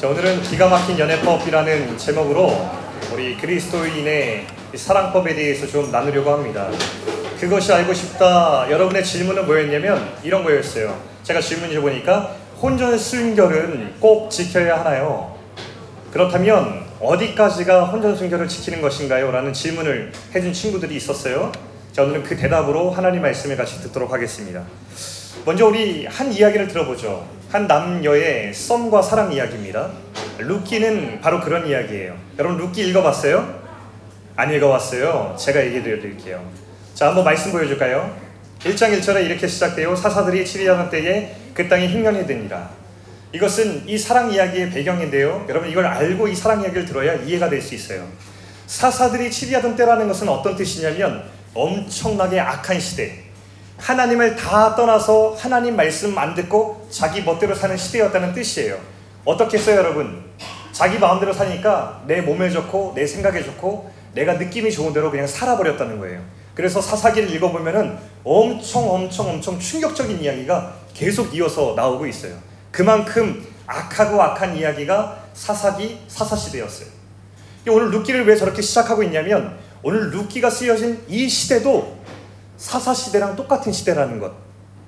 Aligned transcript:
자, 0.00 0.08
오늘은 0.08 0.40
기가 0.40 0.66
막힌 0.66 0.98
연애법이라는 0.98 1.98
제목으로 1.98 2.70
우리 3.12 3.36
그리스도인의 3.36 4.46
이 4.72 4.76
사랑법에 4.78 5.34
대해서 5.34 5.66
좀 5.66 5.92
나누려고 5.92 6.30
합니다. 6.30 6.70
그것이 7.38 7.70
알고 7.70 7.92
싶다. 7.92 8.66
여러분의 8.70 9.04
질문은 9.04 9.44
뭐였냐면 9.44 10.14
이런 10.22 10.42
거였어요. 10.42 10.98
제가 11.22 11.42
질문 11.42 11.70
줘보니까 11.70 12.34
혼전 12.62 12.96
순결은 12.96 13.96
꼭 14.00 14.30
지켜야 14.30 14.80
하나요? 14.80 15.36
그렇다면 16.10 16.86
어디까지가 16.98 17.84
혼전 17.84 18.16
순결을 18.16 18.48
지키는 18.48 18.80
것인가요? 18.80 19.30
라는 19.30 19.52
질문을 19.52 20.12
해준 20.34 20.50
친구들이 20.54 20.96
있었어요. 20.96 21.52
자, 21.92 22.04
오늘은 22.04 22.22
그 22.22 22.38
대답으로 22.38 22.90
하나님 22.90 23.20
말씀을 23.20 23.54
같이 23.54 23.82
듣도록 23.82 24.10
하겠습니다. 24.10 24.64
먼저 25.44 25.66
우리 25.66 26.06
한 26.06 26.32
이야기를 26.32 26.68
들어보죠. 26.68 27.26
한 27.50 27.66
남녀의 27.66 28.52
썸과 28.54 29.02
사랑 29.02 29.32
이야기입니다. 29.32 29.90
룻기는 30.38 31.20
바로 31.20 31.40
그런 31.40 31.66
이야기예요. 31.66 32.16
여러분 32.38 32.58
룻기 32.58 32.88
읽어봤어요? 32.88 33.60
안 34.36 34.52
읽어봤어요? 34.52 35.36
제가 35.38 35.64
얘기해 35.66 35.82
드릴게요. 35.82 36.42
자, 36.94 37.08
한번 37.08 37.24
말씀 37.24 37.52
보여줄까요? 37.52 38.14
1장 38.60 38.96
1절에 38.98 39.24
이렇게 39.24 39.46
시작돼요. 39.46 39.96
사사들이 39.96 40.44
치리하던 40.44 40.90
때에 40.90 41.34
그 41.54 41.68
땅이 41.68 41.88
흉년이 41.88 42.26
되니라. 42.26 42.70
이것은 43.32 43.88
이 43.88 43.96
사랑 43.96 44.30
이야기의 44.32 44.70
배경인데요. 44.70 45.46
여러분 45.48 45.70
이걸 45.70 45.86
알고 45.86 46.28
이 46.28 46.34
사랑 46.34 46.60
이야기를 46.62 46.84
들어야 46.84 47.14
이해가 47.14 47.48
될 47.48 47.62
수 47.62 47.74
있어요. 47.74 48.06
사사들이 48.66 49.30
치리하던 49.30 49.74
때라는 49.76 50.06
것은 50.08 50.28
어떤 50.28 50.54
뜻이냐면 50.56 51.24
엄청나게 51.54 52.38
악한 52.38 52.78
시대. 52.78 53.29
하나님을 53.80 54.36
다 54.36 54.74
떠나서 54.74 55.34
하나님 55.38 55.74
말씀 55.74 56.16
안 56.16 56.34
듣고 56.34 56.86
자기 56.90 57.22
멋대로 57.22 57.54
사는 57.54 57.76
시대였다는 57.76 58.34
뜻이에요. 58.34 58.78
어떻게 59.24 59.58
써요, 59.58 59.76
여러분? 59.76 60.22
자기 60.72 60.98
마음대로 60.98 61.32
사니까 61.32 62.02
내 62.06 62.20
몸에 62.20 62.50
좋고 62.50 62.92
내 62.94 63.06
생각에 63.06 63.42
좋고 63.42 63.90
내가 64.14 64.34
느낌이 64.34 64.70
좋은 64.70 64.92
대로 64.92 65.10
그냥 65.10 65.26
살아버렸다는 65.26 65.98
거예요. 65.98 66.20
그래서 66.54 66.80
사사기를 66.80 67.30
읽어보면은 67.34 67.96
엄청 68.22 68.90
엄청 68.90 69.30
엄청 69.30 69.58
충격적인 69.58 70.20
이야기가 70.20 70.74
계속 70.92 71.34
이어서 71.34 71.74
나오고 71.74 72.06
있어요. 72.06 72.34
그만큼 72.70 73.46
악하고 73.66 74.20
악한 74.20 74.56
이야기가 74.56 75.24
사사기 75.32 76.00
사사시대였어요. 76.08 76.88
오늘 77.68 77.90
루키를 77.90 78.26
왜 78.26 78.36
저렇게 78.36 78.62
시작하고 78.62 79.02
있냐면 79.04 79.58
오늘 79.82 80.10
루키가 80.10 80.50
쓰여진 80.50 81.02
이 81.08 81.28
시대도 81.28 81.99
사사시대랑 82.60 83.36
똑같은 83.36 83.72
시대라는 83.72 84.20
것. 84.20 84.32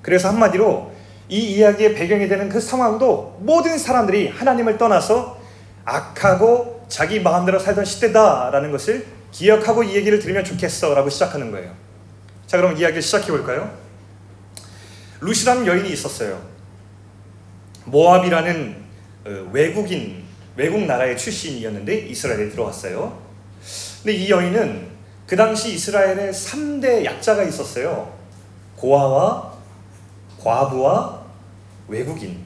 그래서 0.02 0.28
한마디로 0.28 0.92
이 1.30 1.54
이야기의 1.54 1.94
배경이 1.94 2.28
되는 2.28 2.50
그 2.50 2.60
상황도 2.60 3.38
모든 3.40 3.78
사람들이 3.78 4.28
하나님을 4.28 4.76
떠나서 4.76 5.40
악하고 5.86 6.84
자기 6.88 7.20
마음대로 7.20 7.58
살던 7.58 7.86
시대다라는 7.86 8.70
것을 8.70 9.06
기억하고 9.30 9.82
이 9.84 9.94
얘기를 9.94 10.18
들으면 10.18 10.44
좋겠어 10.44 10.94
라고 10.94 11.08
시작하는 11.08 11.50
거예요. 11.50 11.72
자, 12.46 12.58
그럼 12.58 12.76
이야기를 12.76 13.00
시작해 13.00 13.28
볼까요? 13.28 13.72
루시라는 15.20 15.66
여인이 15.66 15.90
있었어요. 15.90 16.42
모압이라는 17.86 18.76
어, 19.24 19.50
외국인, 19.52 20.24
외국 20.56 20.84
나라의 20.84 21.16
출신이었는데 21.16 22.00
이스라엘에 22.08 22.50
들어왔어요. 22.50 23.18
근데 24.02 24.12
이 24.12 24.28
여인은 24.28 24.91
그 25.26 25.36
당시 25.36 25.74
이스라엘에 25.74 26.30
3대 26.30 27.04
약자가 27.04 27.42
있었어요. 27.44 28.12
고아와 28.76 29.52
과부와 30.42 31.22
외국인. 31.88 32.40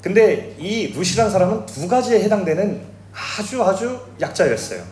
근데 0.00 0.54
이 0.58 0.92
루시라는 0.94 1.30
사람은 1.30 1.66
두 1.66 1.88
가지에 1.88 2.22
해당되는 2.22 2.80
아주 3.12 3.62
아주 3.62 4.00
약자였어요. 4.20 4.82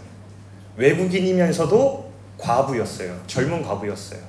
외국인이면서도 0.76 2.10
과부였어요. 2.38 3.20
젊은 3.26 3.62
과부였어요. 3.62 4.20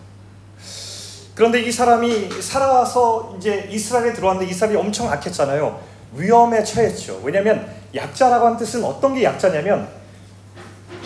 그런데 1.34 1.62
이 1.62 1.72
사람이 1.72 2.42
살아서 2.42 3.36
이제 3.38 3.68
이스라엘에 3.70 4.14
들어왔는데 4.14 4.50
이스라엘이 4.52 4.78
엄청 4.78 5.12
악했잖아요. 5.12 5.82
위험에 6.14 6.64
처했죠. 6.64 7.22
왜냐하면 7.24 7.68
약자라고 7.94 8.46
하는 8.46 8.58
뜻은 8.58 8.84
어떤 8.84 9.16
게 9.16 9.24
약자냐면 9.24 9.88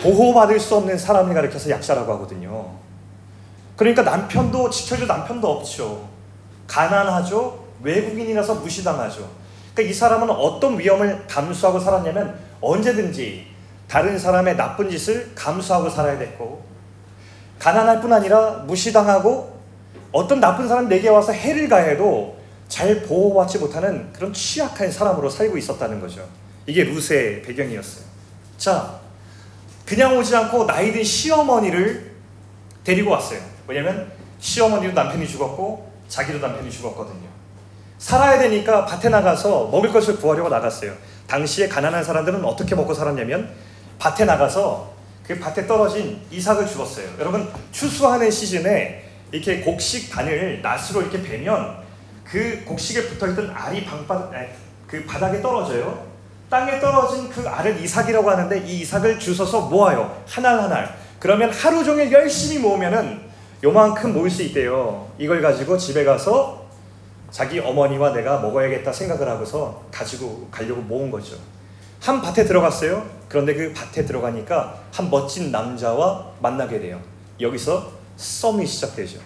보호받을 0.02 0.58
수 0.58 0.76
없는 0.76 0.96
사람을 0.96 1.34
가리켜서 1.34 1.70
약자라고 1.70 2.12
하거든요. 2.14 2.70
그러니까 3.76 4.02
남편도 4.02 4.70
지켜줄 4.70 5.06
남편도 5.06 5.48
없죠. 5.48 6.08
가난하죠. 6.66 7.64
외국인이라서 7.82 8.56
무시당하죠. 8.56 9.28
그러니까 9.74 9.90
이 9.90 9.94
사람은 9.94 10.30
어떤 10.30 10.78
위험을 10.78 11.26
감수하고 11.26 11.80
살았냐면 11.80 12.38
언제든지 12.60 13.46
다른 13.88 14.18
사람의 14.18 14.56
나쁜 14.56 14.90
짓을 14.90 15.32
감수하고 15.34 15.88
살아야 15.88 16.18
됐고 16.18 16.62
가난할 17.58 18.00
뿐 18.00 18.12
아니라 18.12 18.64
무시당하고 18.66 19.60
어떤 20.12 20.40
나쁜 20.40 20.68
사람 20.68 20.88
내게 20.88 21.08
와서 21.08 21.32
해를 21.32 21.68
가해도 21.68 22.38
잘 22.68 23.02
보호받지 23.02 23.58
못하는 23.58 24.12
그런 24.12 24.32
취약한 24.32 24.90
사람으로 24.90 25.28
살고 25.28 25.56
있었다는 25.56 26.00
거죠. 26.00 26.26
이게 26.66 26.84
루스의 26.84 27.42
배경이었어요. 27.42 28.04
자, 28.56 28.99
그냥 29.90 30.16
오지 30.16 30.36
않고 30.36 30.68
나이 30.68 30.92
든 30.92 31.02
시어머니를 31.02 32.12
데리고 32.84 33.10
왔어요. 33.10 33.40
왜냐면 33.66 34.12
시어머니도 34.38 34.92
남편이 34.92 35.26
죽었고 35.26 35.90
자기도 36.06 36.38
남편이 36.38 36.70
죽었거든요. 36.70 37.28
살아야 37.98 38.38
되니까 38.38 38.86
밭에 38.86 39.08
나가서 39.08 39.66
먹을 39.66 39.92
것을 39.92 40.18
구하려고 40.18 40.48
나갔어요. 40.48 40.92
당시에 41.26 41.66
가난한 41.66 42.04
사람들은 42.04 42.44
어떻게 42.44 42.76
먹고 42.76 42.94
살았냐면 42.94 43.50
밭에 43.98 44.26
나가서 44.26 44.92
그 45.26 45.36
밭에 45.40 45.66
떨어진 45.66 46.20
이삭을 46.30 46.68
주었어요. 46.68 47.08
여러분 47.18 47.52
추수하는 47.72 48.30
시즌에 48.30 49.10
이렇게 49.32 49.60
곡식 49.60 50.08
단을 50.12 50.62
낫으로 50.62 51.02
이렇게 51.02 51.20
베면 51.20 51.82
그 52.22 52.62
곡식에 52.64 53.08
붙어있던 53.08 53.50
알이 53.52 53.84
방바, 53.86 54.30
그 54.86 55.04
바닥에 55.04 55.42
떨어져요. 55.42 56.09
땅에 56.50 56.80
떨어진 56.80 57.28
그 57.30 57.48
알을 57.48 57.80
이삭이라고 57.80 58.28
하는데 58.30 58.58
이 58.66 58.80
이삭을 58.80 59.18
주워서 59.18 59.62
모아요. 59.62 60.22
한 60.26 60.44
알 60.44 60.60
한 60.60 60.72
알. 60.72 60.96
그러면 61.20 61.50
하루 61.50 61.84
종일 61.84 62.10
열심히 62.10 62.58
모으면은 62.58 63.20
요만큼 63.62 64.12
모일 64.14 64.30
수 64.30 64.42
있대요. 64.42 65.06
이걸 65.18 65.40
가지고 65.42 65.76
집에 65.78 66.02
가서 66.04 66.64
자기 67.30 67.60
어머니와 67.60 68.12
내가 68.12 68.40
먹어야겠다 68.40 68.92
생각을 68.92 69.28
하고서 69.28 69.82
가지고 69.92 70.48
가려고 70.50 70.80
모은 70.82 71.10
거죠. 71.10 71.36
한 72.00 72.20
밭에 72.20 72.44
들어갔어요. 72.44 73.06
그런데 73.28 73.54
그 73.54 73.72
밭에 73.74 74.04
들어가니까 74.06 74.74
한 74.92 75.10
멋진 75.10 75.52
남자와 75.52 76.26
만나게 76.40 76.80
돼요. 76.80 76.98
여기서 77.38 77.92
썸이 78.16 78.66
시작되죠. 78.66 79.18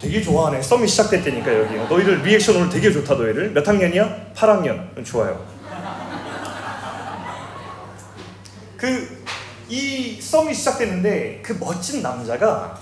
되게 0.00 0.20
좋아하네. 0.20 0.60
썸이 0.60 0.86
시작됐다니까 0.86 1.54
여기. 1.60 1.74
너희들 1.76 2.22
리액션 2.22 2.56
오늘 2.56 2.68
되게 2.68 2.92
좋다 2.92 3.14
너희들. 3.14 3.50
몇 3.52 3.66
학년이야? 3.66 4.32
8학년. 4.34 5.04
좋아요. 5.04 5.44
그 8.76 9.24
이 9.68 10.20
썸이 10.20 10.52
시작됐는데 10.52 11.40
그 11.42 11.56
멋진 11.58 12.02
남자가 12.02 12.78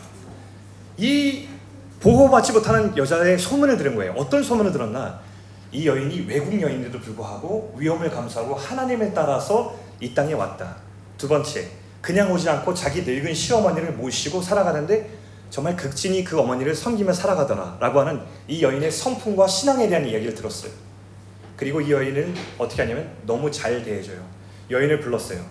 이 0.96 1.46
보호받지 2.00 2.52
못하는 2.52 2.96
여자의 2.96 3.38
소문을 3.38 3.76
들은 3.76 3.94
거예요. 3.94 4.12
어떤 4.16 4.42
소문을 4.42 4.72
들었나? 4.72 5.20
이 5.70 5.86
여인이 5.86 6.26
외국 6.28 6.60
여인에도 6.60 6.98
불구하고 7.00 7.74
위험을 7.78 8.10
감수하고 8.10 8.56
하나님을 8.56 9.12
따라서 9.14 9.76
이 10.00 10.12
땅에 10.12 10.32
왔다. 10.32 10.76
두 11.16 11.28
번째, 11.28 11.68
그냥 12.00 12.32
오지 12.32 12.48
않고 12.50 12.74
자기 12.74 13.02
늙은 13.02 13.32
시어머니를 13.32 13.92
모시고 13.92 14.42
살아가는데 14.42 15.08
정말 15.52 15.76
극진히 15.76 16.24
그 16.24 16.40
어머니를 16.40 16.74
섬기며 16.74 17.12
살아가더라 17.12 17.76
라고 17.78 18.00
하는 18.00 18.22
이 18.48 18.62
여인의 18.62 18.90
성품과 18.90 19.46
신앙에 19.46 19.86
대한 19.86 20.08
이야기를 20.08 20.34
들었어요. 20.34 20.72
그리고 21.58 21.78
이 21.78 21.92
여인은 21.92 22.34
어떻게 22.56 22.80
하냐면 22.80 23.14
너무 23.26 23.50
잘 23.50 23.84
대해줘요. 23.84 24.18
여인을 24.70 25.00
불렀어요. 25.00 25.44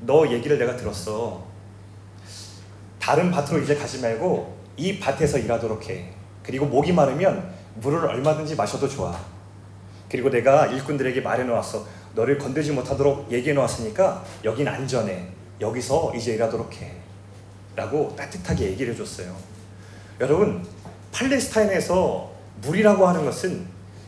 너 0.00 0.26
얘기를 0.26 0.58
내가 0.58 0.76
들었어. 0.76 1.46
다른 2.98 3.30
밭으로 3.30 3.60
이제 3.60 3.76
가지 3.76 4.00
말고 4.00 4.56
이 4.76 4.98
밭에서 4.98 5.38
일하도록 5.38 5.88
해. 5.88 6.10
그리고 6.42 6.66
목이 6.66 6.92
마르면 6.92 7.48
물을 7.76 8.04
얼마든지 8.08 8.56
마셔도 8.56 8.88
좋아. 8.88 9.16
그리고 10.10 10.30
내가 10.30 10.66
일꾼들에게 10.66 11.20
말해 11.20 11.44
놓았어. 11.44 11.86
너를 12.16 12.38
건들지 12.38 12.72
못하도록 12.72 13.30
얘기해 13.30 13.54
놓았으니까 13.54 14.24
여긴 14.42 14.66
안전해. 14.66 15.28
여기서 15.60 16.12
이제 16.16 16.34
일하도록 16.34 16.74
해. 16.82 17.05
라고 17.76 18.14
따뜻하게 18.16 18.70
얘기를 18.70 18.94
해줬어요. 18.94 19.36
여러분, 20.20 20.66
팔레스타인에서 21.12 22.32
물이라고 22.62 23.06
하는 23.06 23.24
것은 23.24 23.66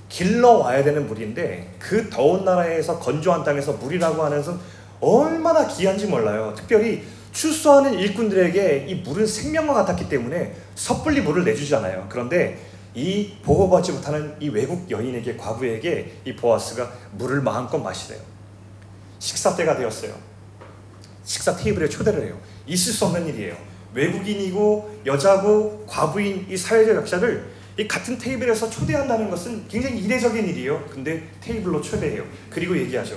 길러 0.09 0.53
와야 0.53 0.83
되는 0.83 1.07
물인데 1.07 1.75
그 1.79 2.09
더운 2.09 2.45
나라에서 2.45 2.99
건조한 2.99 3.45
땅에서 3.45 3.75
물이라고 3.75 4.23
하는 4.23 4.39
것은 4.39 4.59
얼마나 5.01 5.67
귀한지 5.69 6.07
몰라요. 6.07 6.55
특별히 6.57 7.05
추수하는 7.33 7.95
일꾼들에게 7.99 8.87
이 8.89 8.95
물은 8.97 9.27
생명과 9.27 9.75
같았기 9.75 10.09
때문에 10.09 10.55
섣불리 10.75 11.21
물을 11.21 11.45
내주잖아요. 11.45 12.07
그런데 12.09 12.59
이 12.95 13.35
보호받지 13.43 13.93
못하는 13.93 14.35
이 14.41 14.49
외국 14.49 14.91
여인에게 14.91 15.37
과부에게 15.37 16.21
이 16.25 16.35
보아스가 16.35 16.91
물을 17.13 17.43
마음껏 17.43 17.79
마시래요. 17.79 18.21
식사 19.19 19.55
때가 19.55 19.77
되었어요. 19.77 20.15
식사 21.29 21.55
테이블에 21.55 21.87
초대를 21.91 22.25
해요. 22.25 22.39
있을 22.67 22.91
수 22.91 23.05
없는 23.05 23.27
일이에요. 23.29 23.55
외국인이고 23.93 25.03
여자고 25.05 25.85
과부인 25.87 26.47
이 26.49 26.57
사회적 26.57 26.97
약자를 26.97 27.45
이 27.79 27.87
같은 27.87 28.17
테이블에서 28.19 28.71
초대한다는 28.71 29.29
것은 29.31 29.69
굉장히 29.69 29.99
이례적인 30.01 30.49
일이에요. 30.49 30.83
근데 30.91 31.29
테이블로 31.43 31.83
초대해요. 31.83 32.25
그리고 32.49 32.77
얘기하죠. 32.79 33.17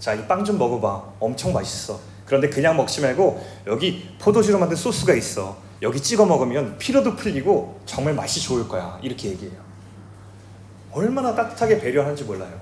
자, 0.00 0.14
이 0.14 0.26
빵 0.26 0.44
좀 0.44 0.58
먹어봐. 0.58 1.14
엄청 1.20 1.52
맛있어. 1.52 2.00
그런데 2.26 2.48
그냥 2.50 2.76
먹지 2.76 3.00
말고 3.00 3.46
여기 3.68 4.08
포도주로 4.18 4.58
만든 4.58 4.76
소스가 4.76 5.14
있어. 5.14 5.56
여기 5.80 6.00
찍어 6.00 6.26
먹으면 6.26 6.76
피로도 6.78 7.14
풀리고 7.14 7.80
정말 7.86 8.14
맛이 8.14 8.40
좋을 8.42 8.66
거야. 8.66 8.98
이렇게 9.00 9.28
얘기해요. 9.28 9.62
얼마나 10.90 11.34
따뜻하게 11.36 11.78
배려하는지 11.78 12.24
몰라요. 12.24 12.60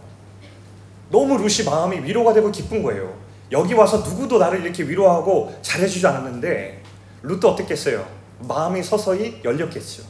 너무 1.11 1.39
루시 1.39 1.65
마음이 1.65 2.05
위로가 2.05 2.35
되고 2.35 2.51
기쁜 2.51 2.83
거예요. 2.83 3.32
여기 3.53 3.75
와서 3.75 3.99
누구도 3.99 4.39
나를 4.39 4.65
이렇게 4.65 4.83
위로하고 4.83 5.55
잘해주지 5.63 6.07
않았는데 6.07 6.83
룻도 7.23 7.51
어땠겠어요? 7.51 8.05
마음이 8.41 8.83
서서히 8.83 9.41
열렸겠죠. 9.45 10.03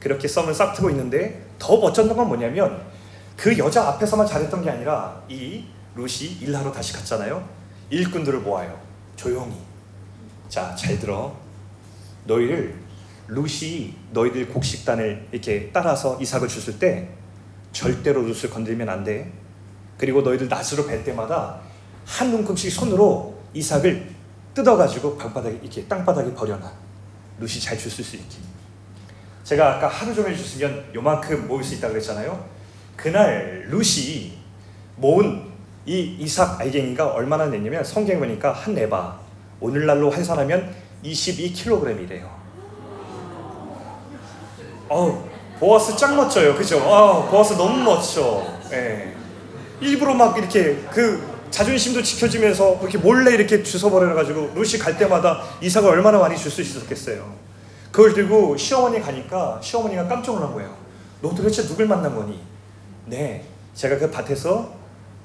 그렇게 0.00 0.26
썸을 0.26 0.52
싹트고 0.52 0.90
있는데 0.90 1.46
더 1.58 1.76
멋졌던 1.78 2.16
건 2.16 2.26
뭐냐면 2.28 2.82
그 3.36 3.56
여자 3.58 3.86
앞에서만 3.88 4.26
잘했던 4.26 4.62
게 4.62 4.70
아니라 4.70 5.22
이 5.28 5.64
룻이 5.94 6.38
일하러 6.40 6.72
다시 6.72 6.92
갔잖아요. 6.94 7.46
일꾼들을 7.90 8.40
모아요. 8.40 8.80
조용히. 9.16 9.54
자, 10.48 10.74
잘 10.74 10.98
들어. 10.98 11.36
너희를 12.24 12.74
룻이 13.28 13.94
너희들 14.10 14.48
곡식단을 14.48 15.28
이렇게 15.30 15.70
따라서 15.72 16.18
이삭을 16.20 16.48
주실 16.48 16.78
때 16.78 17.10
절대로 17.72 18.22
룻을 18.22 18.50
건들면 18.50 18.88
안 18.88 19.04
돼. 19.04 19.32
그리고 19.98 20.22
너희들 20.22 20.48
낫으로 20.48 20.86
뵐 20.86 21.04
때마다 21.04 21.60
한 22.06 22.32
움큼씩 22.32 22.72
손으로 22.72 23.38
이삭을 23.54 24.10
뜯어가지고 24.54 25.16
방바닥에 25.16 25.58
이렇게 25.62 25.84
땅바닥에 25.86 26.34
버려놔. 26.34 26.70
룻이 27.38 27.60
잘 27.60 27.76
줬을 27.78 28.04
수 28.04 28.16
있게. 28.16 28.36
제가 29.44 29.76
아까 29.76 29.88
하루 29.88 30.14
종일 30.14 30.36
줬으면 30.36 30.84
요만큼 30.94 31.48
모을 31.48 31.64
수 31.64 31.74
있다 31.74 31.88
그랬잖아요. 31.88 32.44
그날 32.96 33.66
룻이 33.68 34.32
모은 34.96 35.50
이 35.84 36.16
이삭 36.20 36.60
알갱이가 36.60 37.08
얼마나 37.08 37.46
냈냐면 37.46 37.82
성경 37.82 38.20
보니까 38.20 38.52
한 38.52 38.74
네바 38.74 39.18
오늘날로 39.60 40.10
환산하면 40.10 40.72
22kg이래요. 41.04 42.28
어우 44.88 45.24
보아스 45.58 45.96
짱 45.96 46.16
멋져요, 46.16 46.54
그죠? 46.54 46.78
아 46.80 47.28
보아스 47.28 47.54
너무 47.54 47.82
멋져. 47.82 48.46
예. 48.72 49.12
일부러 49.80 50.14
막 50.14 50.36
이렇게 50.38 50.76
그 50.90 51.31
자존심도 51.52 52.02
지켜지면서 52.02 52.78
이렇게 52.80 52.96
몰래 52.98 53.34
이렇게 53.34 53.62
주워버려가지고 53.62 54.52
루시 54.54 54.78
갈 54.78 54.96
때마다 54.96 55.42
이삭을 55.60 55.88
얼마나 55.90 56.18
많이 56.18 56.36
줄 56.36 56.50
수 56.50 56.62
있었겠어요. 56.62 57.32
그걸 57.92 58.14
들고 58.14 58.56
시어머니 58.56 59.00
가니까 59.00 59.60
시어머니가 59.62 60.08
깜짝 60.08 60.34
놀란 60.34 60.52
거예요. 60.54 60.74
너 61.20 61.34
도대체 61.34 61.62
누굴 61.66 61.86
만난 61.86 62.14
거니? 62.16 62.40
네, 63.06 63.44
제가 63.74 63.98
그 63.98 64.10
밭에서 64.10 64.72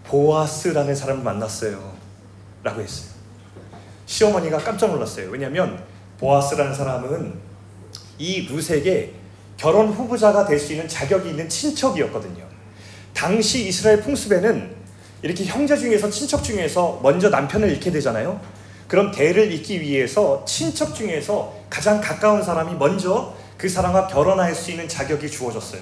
보아스라는 0.03 0.94
사람을 0.94 1.24
만났어요. 1.24 1.95
라고 2.62 2.81
했어요. 2.81 3.09
시어머니가 4.06 4.57
깜짝 4.57 4.91
놀랐어요. 4.91 5.30
왜냐하면 5.30 5.81
보아스라는 6.19 6.73
사람은 6.73 7.35
이 8.18 8.47
룻에게 8.50 9.13
결혼 9.56 9.88
후보자가 9.88 10.45
될 10.45 10.59
수 10.59 10.73
있는 10.73 10.88
자격이 10.89 11.30
있는 11.30 11.47
친척이었거든요. 11.47 12.45
당시 13.13 13.68
이스라엘 13.68 14.01
풍습에는 14.01 14.75
이렇게 15.21 15.45
형제 15.45 15.75
중에서 15.77 16.09
친척 16.09 16.43
중에서 16.43 16.99
먼저 17.01 17.29
남편을 17.29 17.69
잃게 17.69 17.91
되잖아요. 17.91 18.39
그럼 18.87 19.11
대를 19.11 19.51
잇기 19.51 19.81
위해서 19.81 20.45
친척 20.45 20.95
중에서 20.95 21.53
가장 21.69 21.99
가까운 21.99 22.41
사람이 22.41 22.75
먼저 22.75 23.35
그 23.57 23.67
사람과 23.67 24.07
결혼할 24.07 24.53
수 24.53 24.71
있는 24.71 24.87
자격이 24.87 25.29
주어졌어요. 25.29 25.81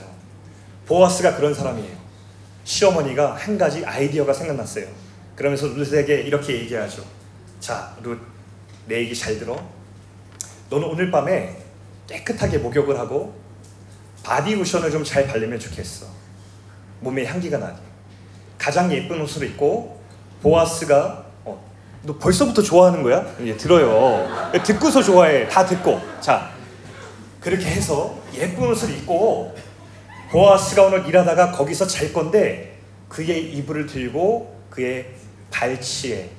보아스가 0.86 1.36
그런 1.36 1.54
사람이에요. 1.54 1.96
시어머니가 2.64 3.36
한 3.36 3.58
가지 3.58 3.86
아이디어가 3.86 4.34
생각났어요. 4.34 4.88
그러면서 5.36 5.68
룻에게 5.68 6.22
이렇게 6.22 6.54
얘기하죠. 6.62 7.04
자, 7.60 7.96
룻, 8.02 8.18
내 8.88 9.00
얘기 9.00 9.14
잘 9.14 9.38
들어. 9.38 9.56
너는 10.70 10.88
오늘 10.88 11.12
밤에 11.12 11.58
깨끗하게 12.08 12.60
목욕을 12.60 12.98
하고 12.98 13.36
바디로션을 14.24 14.90
좀 14.90 15.04
잘 15.04 15.28
바르면 15.28 15.60
좋겠어. 15.60 16.08
몸에 17.02 17.26
향기가 17.26 17.58
나게. 17.58 17.78
가장 18.66 18.92
예쁜 18.92 19.22
옷을 19.22 19.44
입고 19.44 19.96
보아스가 20.42 21.24
어, 21.44 21.64
너 22.02 22.18
벌써부터 22.18 22.64
좋아하는 22.64 23.04
거야? 23.04 23.24
예, 23.44 23.56
들어요. 23.56 24.28
듣고서 24.64 25.04
좋아해. 25.04 25.48
다 25.48 25.64
듣고. 25.64 26.02
자, 26.20 26.50
그렇게 27.40 27.64
해서 27.64 28.18
예쁜 28.34 28.72
옷을 28.72 28.90
입고 28.90 29.56
보아스가 30.32 30.86
오늘 30.86 31.08
일하다가 31.08 31.52
거기서 31.52 31.86
잘 31.86 32.12
건데 32.12 32.80
그의 33.08 33.54
이불을 33.54 33.86
들고 33.86 34.60
그의 34.72 35.12
발치에 35.52 36.32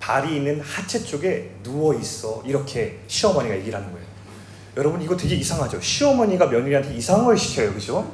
발이 0.00 0.36
있는 0.36 0.62
하체 0.62 1.04
쪽에 1.04 1.50
누워 1.62 1.92
있어. 1.92 2.42
이렇게 2.46 3.00
시어머니가 3.08 3.56
얘기를 3.56 3.78
하는 3.78 3.92
거예요. 3.92 4.06
여러분 4.78 5.02
이거 5.02 5.14
되게 5.14 5.34
이상하죠. 5.34 5.82
시어머니가 5.82 6.46
며느리한테 6.46 6.94
이상한 6.94 7.26
걸 7.26 7.36
시켜요, 7.36 7.74
그죠? 7.74 8.10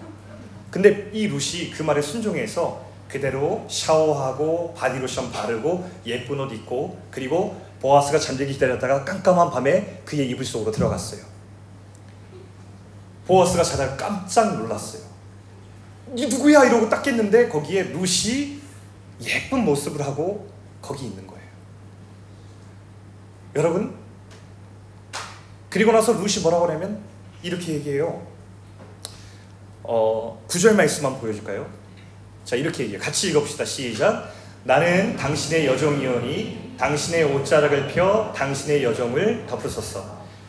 근데 0.72 1.08
이 1.12 1.28
룻이 1.28 1.70
그 1.70 1.84
말에 1.84 2.02
순종해서 2.02 2.89
그대로 3.10 3.66
샤워하고 3.68 4.74
바디로션 4.74 5.32
바르고 5.32 5.88
예쁜 6.06 6.38
옷 6.38 6.52
입고 6.52 6.98
그리고 7.10 7.60
보아스가 7.80 8.18
잠들기 8.18 8.52
기다렸다가 8.54 9.04
깜깜한 9.04 9.50
밤에 9.50 10.02
그의 10.04 10.28
이불 10.30 10.44
속으로 10.44 10.70
들어갔어요. 10.70 11.22
보아스가 13.26 13.62
자다가 13.62 13.96
깜짝 13.96 14.56
놀랐어요. 14.56 15.02
이 16.14 16.26
누구야 16.26 16.64
이러고 16.64 16.88
딱 16.88 17.02
깼는데 17.02 17.48
거기에 17.48 17.84
룻이 17.84 18.60
예쁜 19.22 19.64
모습을 19.64 20.04
하고 20.04 20.48
거기 20.80 21.06
있는 21.06 21.26
거예요. 21.26 21.40
여러분 23.56 23.94
그리고 25.68 25.92
나서 25.92 26.12
룻이 26.12 26.42
뭐라고 26.42 26.66
하냐면 26.66 27.00
이렇게 27.42 27.74
얘기해요. 27.74 28.26
어, 29.82 30.44
구절 30.46 30.74
말씀만 30.74 31.18
보여줄까요? 31.20 31.79
자 32.50 32.56
이렇게 32.56 32.82
얘기해요. 32.82 33.00
같이 33.00 33.30
읽읍시다. 33.30 33.64
시작. 33.64 34.28
나는 34.64 35.16
당신의 35.16 35.66
여종이오니 35.66 36.74
당신의 36.76 37.22
옷자락을 37.22 37.86
펴 37.86 38.32
당신의 38.32 38.82
여종을 38.82 39.46
덮으소서. 39.46 40.04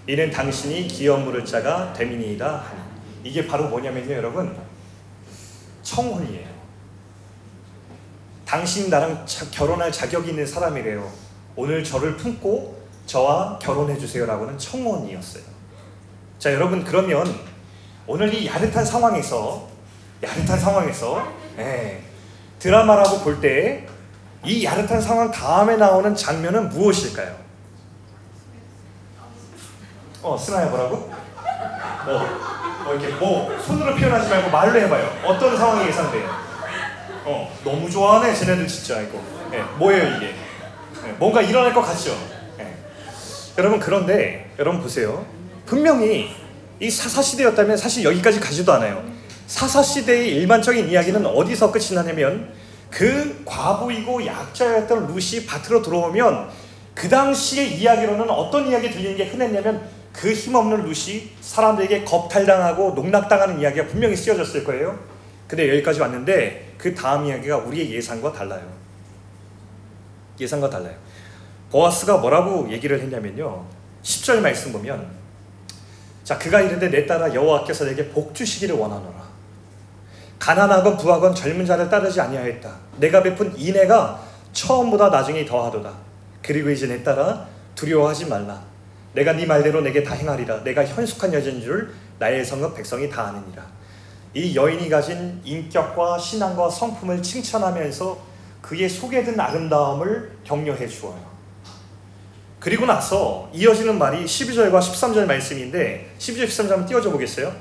이는 0.08 0.32
당신이 0.32 0.88
기업 0.88 1.22
물을 1.22 1.46
자가 1.46 1.94
되미니이다 1.94 2.58
하니. 2.58 2.82
이게 3.24 3.46
바로 3.46 3.70
뭐냐면요, 3.70 4.16
여러분. 4.16 4.58
청혼이에요. 5.84 6.48
당신 8.46 8.90
나랑 8.90 9.24
자, 9.28 9.46
결혼할 9.52 9.92
자격이 9.92 10.32
있는 10.32 10.44
사람이래요. 10.44 11.08
오늘 11.56 11.84
저를 11.84 12.18
품고 12.18 12.82
저와 13.06 13.60
결혼해 13.60 14.00
주세요라고는 14.00 14.58
청혼이었어요. 14.58 15.44
자, 16.40 16.52
여러분 16.52 16.84
그러면 16.84 17.32
오늘 18.08 18.34
이 18.34 18.48
야릇한 18.48 18.84
상황에서 18.84 19.70
야릇한 20.24 20.60
상황에서 20.60 21.41
예, 21.58 22.02
드라마라고 22.60 23.20
볼 23.20 23.42
때 23.42 23.88
이 24.44 24.66
야릇한 24.66 25.00
상황 25.00 25.30
다음에 25.30 25.76
나오는 25.78 26.16
장면은 26.16 26.70
무엇일까요? 26.70 27.36
어, 30.24 30.38
스나야 30.38 30.66
뭐라고? 30.68 31.12
뭐, 32.06 32.20
뭐 32.86 32.94
이렇게 32.96 33.14
뭐 33.16 33.56
손으로 33.60 33.96
표현하지 33.96 34.30
말고 34.30 34.50
말로 34.50 34.80
해봐요. 34.80 35.12
어떤 35.26 35.56
상황이 35.58 35.88
예상돼요? 35.88 36.28
어, 37.26 37.52
너무 37.64 37.90
좋아하네, 37.90 38.34
쟤네들 38.34 38.68
진짜 38.68 39.02
이거. 39.02 39.20
예, 39.54 39.62
뭐예요 39.78 40.18
이게? 40.18 40.34
예, 41.08 41.12
뭔가 41.20 41.42
일어날 41.42 41.74
것 41.74 41.82
같죠? 41.82 42.12
예. 42.60 42.74
여러분 43.58 43.80
그런데 43.80 44.52
여러분 44.58 44.82
보세요. 44.82 45.26
분명히 45.68 46.36
이 46.80 46.90
사사 46.90 47.22
시대였다면 47.22 47.78
사실 47.78 48.04
여기까지 48.04 48.40
가지도 48.40 48.74
않아요. 48.74 49.04
사사 49.52 49.84
시대의 49.84 50.30
일반적인 50.38 50.88
이야기는 50.88 51.26
어디서 51.26 51.74
끝이 51.74 51.94
나냐면 51.94 52.54
그 52.90 53.44
과부이고 53.44 54.26
약자였던 54.26 55.08
루시 55.08 55.46
밭으로 55.46 55.82
들어오면 55.82 56.50
그 56.96 57.10
당시의 57.10 57.78
이야기로는 57.78 58.30
어떤 58.30 58.70
이야기 58.70 58.90
들리는 58.90 59.18
게 59.18 59.26
흔했냐면 59.26 59.90
그 60.14 60.32
힘없는 60.32 60.84
루시 60.86 61.32
사람들에게 61.42 62.06
겁탈당하고 62.06 62.94
농락당하는 62.94 63.60
이야기가 63.60 63.88
분명히 63.88 64.16
쓰여졌을 64.16 64.64
거예요. 64.64 64.98
근데 65.50 65.68
여기까지 65.68 66.00
왔는데 66.00 66.76
그 66.78 66.96
다음 66.96 67.26
이야기가 67.26 67.58
우리의 67.58 67.94
예상과 67.94 68.32
달라요. 68.32 68.66
예상과 70.40 70.70
달라요. 70.70 70.96
보아스가 71.72 72.20
뭐라고 72.20 72.72
얘기를 72.72 72.98
했냐면요. 73.02 73.66
10절 74.02 74.40
말씀 74.40 74.72
보면 74.72 75.12
자, 76.24 76.38
그가 76.38 76.62
이르되 76.62 76.90
내 76.90 77.06
딸아 77.06 77.34
여호와께서 77.34 77.84
내게 77.84 78.08
복 78.08 78.34
주시기를 78.34 78.76
원하노라. 78.76 79.31
가난하건 80.42 80.98
부하건 80.98 81.36
젊은 81.36 81.64
자를 81.68 81.88
따르지 81.88 82.20
아니하였다. 82.20 82.76
내가 82.98 83.22
베푼 83.22 83.54
인애가 83.56 84.20
처음보다 84.52 85.10
나중에 85.10 85.46
더하도다. 85.46 85.94
그리고 86.42 86.72
이제 86.72 86.88
내 86.88 87.04
딸아 87.04 87.46
두려워하지 87.76 88.26
말라. 88.26 88.60
내가 89.14 89.34
네 89.34 89.46
말대로 89.46 89.82
내게 89.82 90.02
다 90.02 90.16
행하리라. 90.16 90.64
내가 90.64 90.84
현숙한 90.84 91.32
여자인 91.32 91.62
줄 91.62 91.94
나의 92.18 92.44
성읍 92.44 92.76
백성이 92.76 93.08
다 93.08 93.28
아느니라. 93.28 93.64
이 94.34 94.56
여인이 94.56 94.90
가진 94.90 95.40
인격과 95.44 96.18
신앙과 96.18 96.72
성품을 96.72 97.22
칭찬하면서 97.22 98.18
그의 98.64 98.90
속에 98.90 99.24
든 99.24 99.40
아름다움을 99.40 100.40
격려해 100.44 100.88
주어요. 100.88 101.22
그리고 102.60 102.88
나서 102.88 103.48
이어지는 103.54 104.00
말이 104.00 104.26
12절과 104.26 104.80
13절 104.80 105.26
말씀인데 105.26 106.16
12절 106.18 106.46
13절 106.48 106.70
한번 106.70 106.86
띄워줘 106.88 107.12
보겠어요? 107.12 107.54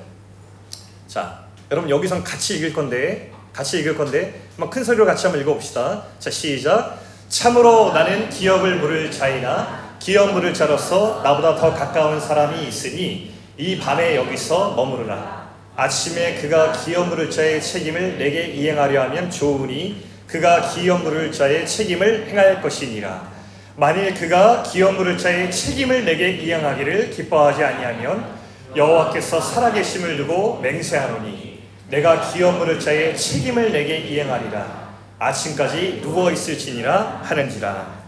자, 1.06 1.39
여러분 1.70 1.88
여기선 1.88 2.24
같이 2.24 2.56
읽을 2.56 2.72
건데 2.72 3.30
같이 3.52 3.78
읽을 3.78 3.96
건데 3.96 4.40
한번 4.56 4.70
큰 4.70 4.82
소리로 4.82 5.06
같이 5.06 5.26
한번 5.26 5.40
읽어봅시다. 5.40 6.04
자, 6.18 6.30
시작. 6.30 6.98
참으로 7.28 7.92
나는 7.92 8.28
기업을 8.28 8.80
물을 8.80 9.08
자이나 9.10 9.96
기업 10.00 10.32
물을 10.32 10.52
자로서 10.52 11.20
나보다 11.22 11.54
더 11.54 11.72
가까운 11.72 12.20
사람이 12.20 12.66
있으니 12.66 13.32
이 13.56 13.78
밤에 13.78 14.16
여기서 14.16 14.74
머무르라. 14.74 15.48
아침에 15.76 16.40
그가 16.40 16.72
기업 16.72 17.08
물을 17.08 17.30
자의 17.30 17.62
책임을 17.62 18.18
내게 18.18 18.46
이행하려 18.46 19.02
하면 19.02 19.30
좋으니 19.30 20.04
그가 20.26 20.68
기업 20.70 21.04
물을 21.04 21.30
자의 21.30 21.66
책임을 21.66 22.26
행할 22.28 22.60
것이니라. 22.62 23.30
만일 23.76 24.14
그가 24.14 24.64
기업 24.64 24.96
물을 24.96 25.16
자의 25.16 25.52
책임을 25.52 26.04
내게 26.04 26.30
이행하기를 26.30 27.10
기뻐하지 27.10 27.62
아니하면 27.62 28.40
여호와께서 28.74 29.40
살아계심을 29.40 30.16
두고 30.16 30.60
맹세하노니 30.60 31.49
내가 31.90 32.30
기업 32.30 32.56
물을 32.58 32.78
자의 32.78 33.16
책임을 33.16 33.72
내게 33.72 33.98
이행하리라. 33.98 34.90
아침까지 35.18 36.00
누워 36.00 36.30
있을지니라 36.30 37.20
하는지라. 37.24 38.00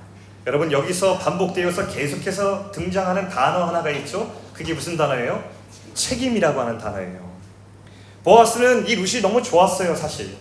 여러분 0.46 0.70
여기서 0.70 1.18
반복되어서 1.18 1.88
계속해서 1.88 2.70
등장하는 2.70 3.28
단어 3.28 3.64
하나가 3.64 3.90
있죠. 3.90 4.32
그게 4.52 4.72
무슨 4.72 4.96
단어예요? 4.96 5.42
책임이라고 5.94 6.60
하는 6.60 6.78
단어예요. 6.78 7.32
보아스는 8.22 8.86
이 8.86 8.94
룻이 8.94 9.20
너무 9.20 9.42
좋았어요, 9.42 9.96
사실. 9.96 10.36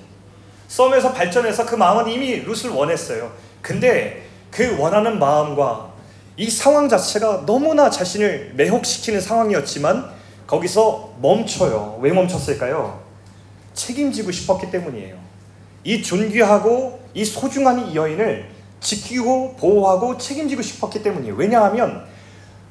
썸에서 0.67 1.12
발전해서 1.12 1.65
그 1.65 1.75
마음은 1.75 2.12
이미 2.12 2.36
룻을 2.38 2.69
원했어요. 2.69 3.31
근데 3.62 4.27
그 4.51 4.77
원하는 4.79 5.17
마음과 5.17 5.91
이 6.38 6.48
상황 6.48 6.88
자체가 6.88 7.45
너무나 7.48 7.89
자신을 7.89 8.53
매혹시키는 8.55 9.19
상황이었지만 9.19 10.12
거기서 10.45 11.15
멈춰요. 11.19 11.98
왜 12.01 12.12
멈췄을까요? 12.12 13.00
책임지고 13.74 14.32
싶었기 14.32 14.72
때문이에요. 14.72 15.16
이 15.84 16.01
존귀하고 16.04 17.00
이 17.13 17.25
소중한 17.25 17.88
이 17.90 17.96
여인을 17.96 18.46
지키고 18.80 19.56
보호하고 19.56 20.18
책임지고 20.18 20.62
싶었기 20.62 21.04
때문이에요. 21.04 21.36
왜냐하면 21.36 22.06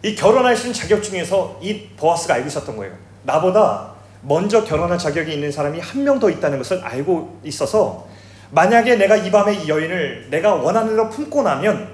이 0.02 0.14
결혼할 0.14 0.56
수 0.56 0.72
자격 0.72 1.02
중에서 1.02 1.58
이 1.62 1.88
보아스가 1.96 2.34
알고 2.34 2.48
있었던 2.48 2.76
거예요. 2.76 2.94
나보다 3.24 3.94
먼저 4.22 4.64
결혼할 4.64 4.98
자격이 4.98 5.32
있는 5.32 5.50
사람이 5.52 5.78
한 5.80 6.02
명 6.04 6.18
더 6.20 6.28
있다는 6.30 6.58
것을 6.58 6.80
알고 6.82 7.40
있어서 7.44 8.06
만약에 8.50 8.96
내가 8.96 9.16
이 9.16 9.30
밤에 9.30 9.54
이 9.54 9.68
여인을 9.68 10.28
내가 10.30 10.54
원하는 10.54 10.90
대로 10.90 11.08
품고 11.08 11.42
나면 11.42 11.88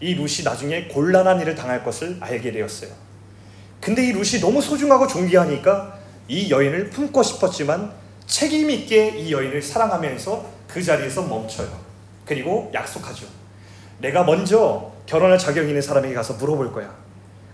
이 0.00 0.14
룻이 0.14 0.42
나중에 0.44 0.88
곤란한 0.88 1.40
일을 1.40 1.54
당할 1.54 1.84
것을 1.84 2.16
알게 2.20 2.50
되었어요. 2.52 2.90
근데 3.80 4.04
이 4.06 4.12
룻이 4.12 4.40
너무 4.40 4.60
소중하고 4.60 5.06
존귀하니까 5.06 5.98
이 6.28 6.50
여인을 6.50 6.90
품고 6.90 7.22
싶었지만 7.22 7.92
책임 8.26 8.70
있게 8.70 9.10
이 9.18 9.32
여인을 9.32 9.60
사랑하면서 9.60 10.50
그 10.68 10.82
자리에서 10.82 11.22
멈춰요. 11.22 11.68
그리고 12.24 12.70
약속하죠. 12.72 13.26
내가 13.98 14.24
먼저 14.24 14.92
결혼할 15.06 15.38
자격 15.38 15.68
있는 15.68 15.82
사람에게 15.82 16.14
가서 16.14 16.34
물어볼 16.34 16.72
거야. 16.72 16.94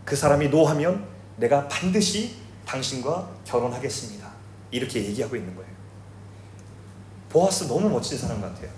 그 0.05 0.15
사람이 0.17 0.49
노하면 0.49 1.05
내가 1.37 1.67
반드시 1.69 2.37
당신과 2.67 3.29
결혼하겠습니다. 3.45 4.29
이렇게 4.71 5.05
얘기하고 5.05 5.37
있는 5.37 5.55
거예요. 5.55 5.71
보아스 7.29 7.65
너무 7.65 7.89
멋진 7.89 8.17
사람 8.17 8.41
같아요. 8.41 8.71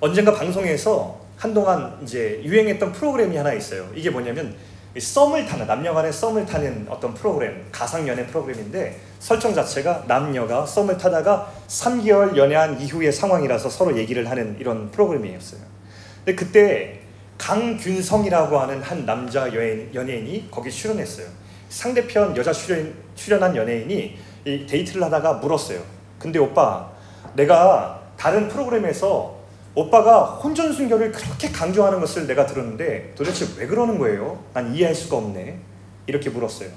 언젠가 0.00 0.34
방송에서 0.34 1.20
한동안 1.42 1.98
이제 2.04 2.40
유행했던 2.44 2.92
프로그램이 2.92 3.36
하나 3.36 3.52
있어요. 3.52 3.88
이게 3.96 4.10
뭐냐면 4.10 4.54
썸을 4.96 5.44
타는 5.44 5.66
남녀 5.66 5.92
간의 5.92 6.12
썸을 6.12 6.46
타는 6.46 6.86
어떤 6.88 7.14
프로그램, 7.14 7.66
가상 7.72 8.06
연애 8.06 8.24
프로그램인데 8.24 9.00
설정 9.18 9.52
자체가 9.52 10.04
남녀가 10.06 10.64
썸을 10.64 10.96
타다가 10.96 11.52
3개월 11.66 12.36
연애한 12.36 12.80
이후의 12.80 13.10
상황이라서 13.10 13.70
서로 13.70 13.96
얘기를 13.96 14.30
하는 14.30 14.56
이런 14.60 14.88
프로그램이었어요. 14.92 15.60
근데 16.24 16.36
그때 16.36 17.00
강균성이라고 17.38 18.56
하는 18.56 18.80
한 18.80 19.04
남자 19.04 19.52
여인, 19.52 19.90
연예인이 19.92 20.46
거기 20.48 20.70
출연했어요. 20.70 21.26
상대편 21.70 22.36
여자 22.36 22.52
출연, 22.52 22.94
출연한 23.16 23.56
연예인이 23.56 24.16
이 24.44 24.66
데이트를 24.68 25.02
하다가 25.02 25.32
물었어요. 25.34 25.80
근데 26.20 26.38
오빠, 26.38 26.88
내가 27.34 28.00
다른 28.16 28.46
프로그램에서 28.46 29.41
오빠가 29.74 30.24
혼전 30.24 30.72
순결을 30.72 31.12
그렇게 31.12 31.50
강조하는 31.50 32.00
것을 32.00 32.26
내가 32.26 32.44
들었는데 32.44 33.14
도대체 33.16 33.46
왜 33.56 33.66
그러는 33.66 33.98
거예요? 33.98 34.44
난 34.52 34.74
이해할 34.74 34.94
수가 34.94 35.16
없네. 35.16 35.58
이렇게 36.06 36.30
물었어요. 36.30 36.68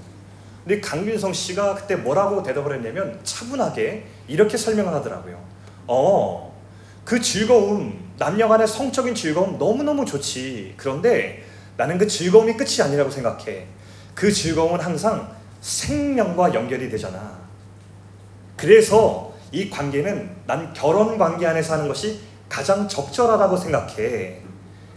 근데 0.63 0.79
강균성 0.79 1.33
씨가 1.33 1.75
그때 1.75 1.95
뭐라고 1.95 2.41
대답을 2.41 2.75
했냐면 2.75 3.19
차분하게 3.23 4.05
이렇게 4.27 4.57
설명을 4.57 4.93
하더라고요. 4.93 5.39
어, 5.87 6.55
그 7.03 7.21
즐거움, 7.21 8.11
남녀 8.17 8.47
간의 8.47 8.67
성적인 8.67 9.13
즐거움 9.13 9.57
너무너무 9.57 10.05
좋지. 10.05 10.73
그런데 10.77 11.43
나는 11.77 11.97
그 11.97 12.07
즐거움이 12.07 12.55
끝이 12.55 12.81
아니라고 12.81 13.11
생각해. 13.11 13.65
그 14.15 14.31
즐거움은 14.31 14.79
항상 14.79 15.35
생명과 15.59 16.53
연결이 16.53 16.89
되잖아. 16.89 17.37
그래서 18.55 19.33
이 19.51 19.69
관계는 19.69 20.29
난 20.47 20.73
결혼 20.73 21.17
관계 21.17 21.45
안에서 21.45 21.73
하는 21.73 21.87
것이 21.87 22.21
가장 22.49 22.87
적절하다고 22.87 23.57
생각해. 23.57 24.39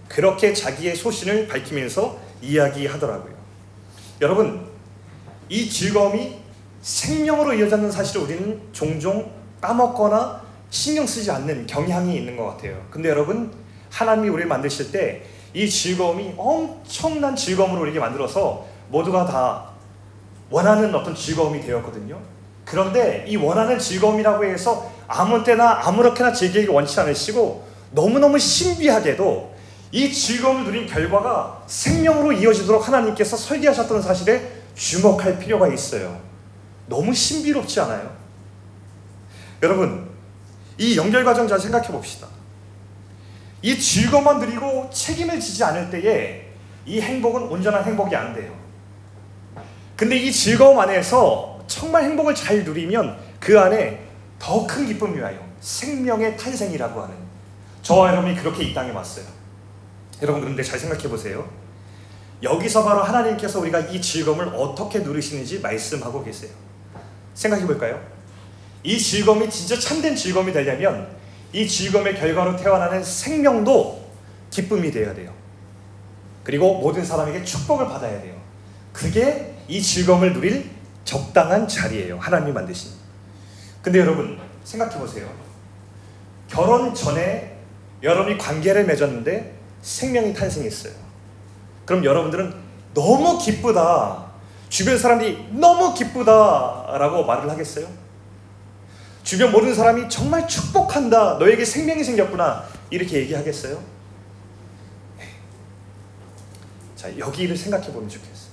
그렇게 0.08 0.52
자기의 0.52 0.96
소신을 0.96 1.48
밝히면서 1.48 2.18
이야기하더라고요. 2.40 3.34
여러분, 4.20 4.66
이 5.48 5.68
즐거움이 5.68 6.38
생명으로 6.82 7.54
이어졌는 7.54 7.90
사실을 7.90 8.22
우리는 8.22 8.60
종종 8.72 9.30
까먹거나 9.60 10.42
신경 10.70 11.06
쓰지 11.06 11.30
않는 11.30 11.66
경향이 11.66 12.16
있는 12.16 12.36
것 12.36 12.46
같아요. 12.46 12.86
근데 12.90 13.08
여러분, 13.08 13.52
하나님이 13.90 14.28
우리를 14.28 14.48
만드실 14.48 14.92
때 14.92 15.38
이 15.54 15.68
즐거움이 15.68 16.34
엄청난 16.36 17.34
즐거움으로 17.34 17.82
우리에게 17.82 17.98
만들어서 17.98 18.66
모두가 18.90 19.24
다 19.24 19.70
원하는 20.50 20.94
어떤 20.94 21.14
즐거움이 21.14 21.62
되었거든요. 21.62 22.18
그런데 22.64 23.24
이 23.26 23.36
원하는 23.36 23.78
즐거움이라고 23.78 24.44
해서 24.44 24.90
아무 25.08 25.42
때나 25.42 25.86
아무렇게나 25.86 26.32
즐기기 26.32 26.68
원치 26.68 27.00
않으시고 27.00 27.66
너무너무 27.92 28.38
신비하게도 28.38 29.56
이 29.90 30.12
즐거움을 30.12 30.64
누린 30.64 30.86
결과가 30.86 31.62
생명으로 31.66 32.32
이어지도록 32.32 32.86
하나님께서 32.86 33.36
설계하셨다는 33.36 34.02
사실에 34.02 34.52
주목할 34.74 35.38
필요가 35.38 35.66
있어요. 35.68 36.20
너무 36.86 37.14
신비롭지 37.14 37.80
않아요? 37.80 38.14
여러분, 39.62 40.08
이 40.76 40.96
연결 40.96 41.24
과정 41.24 41.48
잘 41.48 41.58
생각해 41.58 41.88
봅시다. 41.88 42.28
이 43.62 43.78
즐거움만 43.78 44.38
누리고 44.38 44.90
책임을 44.92 45.40
지지 45.40 45.64
않을 45.64 45.90
때에 45.90 46.46
이 46.86 47.00
행복은 47.00 47.42
온전한 47.42 47.82
행복이 47.82 48.14
안 48.14 48.34
돼요. 48.34 48.52
근데 49.96 50.16
이 50.16 50.30
즐거움 50.30 50.78
안에서 50.78 51.60
정말 51.66 52.04
행복을 52.04 52.34
잘 52.34 52.62
누리면 52.62 53.18
그 53.40 53.58
안에 53.58 54.07
더 54.38 54.66
큰 54.66 54.86
기쁨이 54.86 55.18
와요. 55.20 55.38
생명의 55.60 56.36
탄생이라고 56.36 57.02
하는. 57.02 57.14
저와 57.82 58.10
여러분이 58.12 58.36
그렇게 58.36 58.64
이 58.64 58.74
땅에 58.74 58.90
왔어요. 58.92 59.24
여러분 60.22 60.42
그런데 60.42 60.62
잘 60.62 60.78
생각해 60.78 61.08
보세요. 61.08 61.48
여기서 62.42 62.84
바로 62.84 63.02
하나님께서 63.02 63.58
우리가 63.60 63.80
이 63.80 64.00
즐거움을 64.00 64.48
어떻게 64.54 65.00
누리시는지 65.00 65.60
말씀하고 65.60 66.22
계세요. 66.22 66.50
생각해 67.34 67.66
볼까요? 67.66 68.00
이 68.84 68.96
즐거움이 68.96 69.50
진짜 69.50 69.78
참된 69.78 70.14
즐거움이 70.14 70.52
되려면 70.52 71.08
이 71.52 71.66
즐거움의 71.66 72.16
결과로 72.16 72.56
태어나는 72.56 73.02
생명도 73.02 74.06
기쁨이 74.50 74.90
되어야 74.90 75.14
돼요. 75.14 75.32
그리고 76.44 76.78
모든 76.78 77.04
사람에게 77.04 77.44
축복을 77.44 77.88
받아야 77.88 78.20
돼요. 78.22 78.34
그게 78.92 79.54
이 79.66 79.82
즐거움을 79.82 80.32
누릴 80.32 80.70
적당한 81.04 81.66
자리예요. 81.66 82.18
하나님이 82.18 82.52
만드신. 82.52 82.97
근데 83.82 84.00
여러분 84.00 84.38
생각해 84.64 84.98
보세요. 84.98 85.28
결혼 86.48 86.94
전에 86.94 87.58
여러분이 88.02 88.38
관계를 88.38 88.84
맺었는데 88.86 89.56
생명이 89.82 90.34
탄생했어요. 90.34 90.92
그럼 91.84 92.04
여러분들은 92.04 92.54
너무 92.94 93.38
기쁘다. 93.38 94.26
주변 94.68 94.98
사람들이 94.98 95.48
너무 95.52 95.94
기쁘다라고 95.94 97.24
말을 97.24 97.48
하겠어요? 97.50 97.88
주변 99.22 99.52
모든 99.52 99.74
사람이 99.74 100.08
정말 100.08 100.46
축복한다. 100.48 101.34
너에게 101.34 101.64
생명이 101.64 102.02
생겼구나. 102.02 102.64
이렇게 102.90 103.18
얘기하겠어요? 103.20 103.82
네. 105.18 105.24
자, 106.96 107.18
여기를 107.18 107.56
생각해 107.56 107.92
보면 107.92 108.08
좋겠어요. 108.08 108.48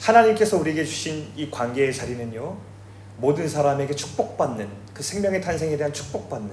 하나님께서 0.00 0.56
우리에게 0.56 0.84
주신 0.84 1.30
이 1.36 1.50
관계의 1.50 1.94
자리는요, 1.94 2.56
모든 3.20 3.48
사람에게 3.48 3.94
축복받는, 3.94 4.68
그 4.94 5.02
생명의 5.02 5.40
탄생에 5.40 5.76
대한 5.76 5.92
축복받는, 5.92 6.50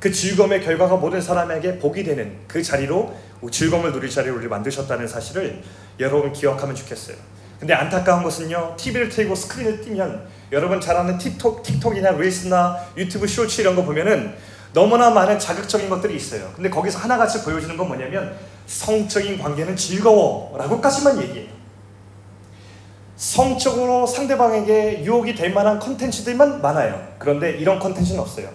그 0.00 0.12
즐거움의 0.12 0.62
결과가 0.62 0.96
모든 0.96 1.20
사람에게 1.20 1.78
복이 1.78 2.04
되는 2.04 2.38
그 2.46 2.62
자리로 2.62 3.14
즐거움을 3.50 3.92
누릴 3.92 4.08
자리를 4.08 4.36
우리 4.36 4.46
만드셨다는 4.46 5.08
사실을 5.08 5.62
여러분 5.98 6.32
기억하면 6.32 6.74
좋겠어요. 6.74 7.16
근데 7.58 7.74
안타까운 7.74 8.22
것은요, 8.22 8.76
TV를 8.76 9.08
틀고 9.08 9.34
스크린을 9.34 9.80
띄면 9.80 10.28
여러분 10.52 10.80
잘 10.80 10.96
아는 10.96 11.18
틱톡, 11.18 11.64
틱톡이나 11.64 12.12
릴스나 12.12 12.78
유튜브 12.96 13.26
쇼츠 13.26 13.60
이런 13.60 13.74
거 13.74 13.84
보면은 13.84 14.34
너무나 14.72 15.10
많은 15.10 15.38
자극적인 15.38 15.88
것들이 15.88 16.14
있어요. 16.14 16.52
근데 16.54 16.70
거기서 16.70 17.00
하나같이 17.00 17.42
보여주는 17.42 17.76
건 17.76 17.88
뭐냐면 17.88 18.36
성적인 18.66 19.38
관계는 19.38 19.74
즐거워 19.74 20.56
라고까지만 20.56 21.20
얘기해요. 21.22 21.57
성적으로 23.18 24.06
상대방에게 24.06 25.02
유혹이 25.02 25.34
될 25.34 25.52
만한 25.52 25.80
컨텐츠들만 25.80 26.62
많아요. 26.62 27.14
그런데 27.18 27.50
이런 27.50 27.80
컨텐츠는 27.80 28.20
없어요. 28.20 28.48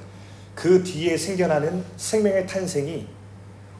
그 0.55 0.81
뒤에 0.81 1.17
생겨나는 1.17 1.83
생명의 1.97 2.47
탄생이 2.47 3.05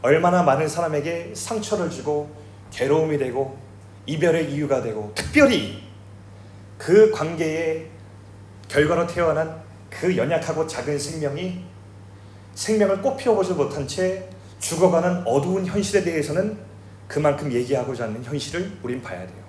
얼마나 0.02 0.44
많은 0.44 0.68
사람에게 0.68 1.32
상처를 1.34 1.90
주고 1.90 2.30
괴로움이 2.72 3.18
되고 3.18 3.58
이별의 4.06 4.52
이유가 4.52 4.82
되고 4.82 5.13
특별히 5.16 5.82
그 6.78 7.12
관계의 7.12 7.88
결과로 8.68 9.08
태어난 9.08 9.63
그 9.90 10.18
연약하고 10.18 10.68
작은 10.68 11.00
생명이 11.00 11.63
생명을 12.56 13.02
꽃피워보지 13.02 13.54
못한 13.54 13.88
채 13.88 14.28
죽어가는 14.60 15.25
어두운 15.25 15.66
현실에 15.66 16.04
대해서는 16.04 16.58
그만큼 17.08 17.50
얘기하고자 17.54 18.04
하는 18.04 18.22
현실을 18.22 18.80
우린 18.84 19.02
봐야 19.02 19.25
돼요. 19.25 19.43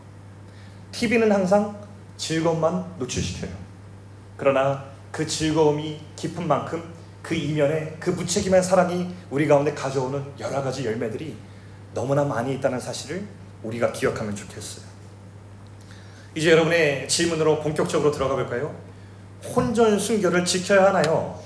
TV는 0.95 1.31
항상 1.33 1.77
즐거움만 2.17 2.95
노출시켜요. 2.99 3.51
그러나 4.37 4.85
그 5.11 5.27
즐거움이 5.27 6.01
깊은 6.15 6.47
만큼 6.47 6.83
그 7.21 7.35
이면에 7.35 7.97
그 7.99 8.11
무책임한 8.11 8.63
사랑이 8.63 9.13
우리 9.31 9.49
가운데 9.49 9.75
가져오는 9.75 10.25
여러 10.39 10.63
가지 10.63 10.85
열매들이 10.85 11.37
너무나 11.95 12.23
많이 12.25 12.55
있다는 12.55 12.79
사실을 12.79 13.27
우리가 13.65 13.91
기억하면 13.91 14.37
좋겠어요. 14.37 14.85
이제 16.37 16.53
여러분의 16.53 17.09
질문으로 17.09 17.61
본격적으로 17.61 18.13
들어가 18.13 18.37
볼까요? 18.37 18.75
혼전 19.55 19.99
순결을 19.99 20.45
지켜야 20.45 20.87
하나요? 20.87 21.41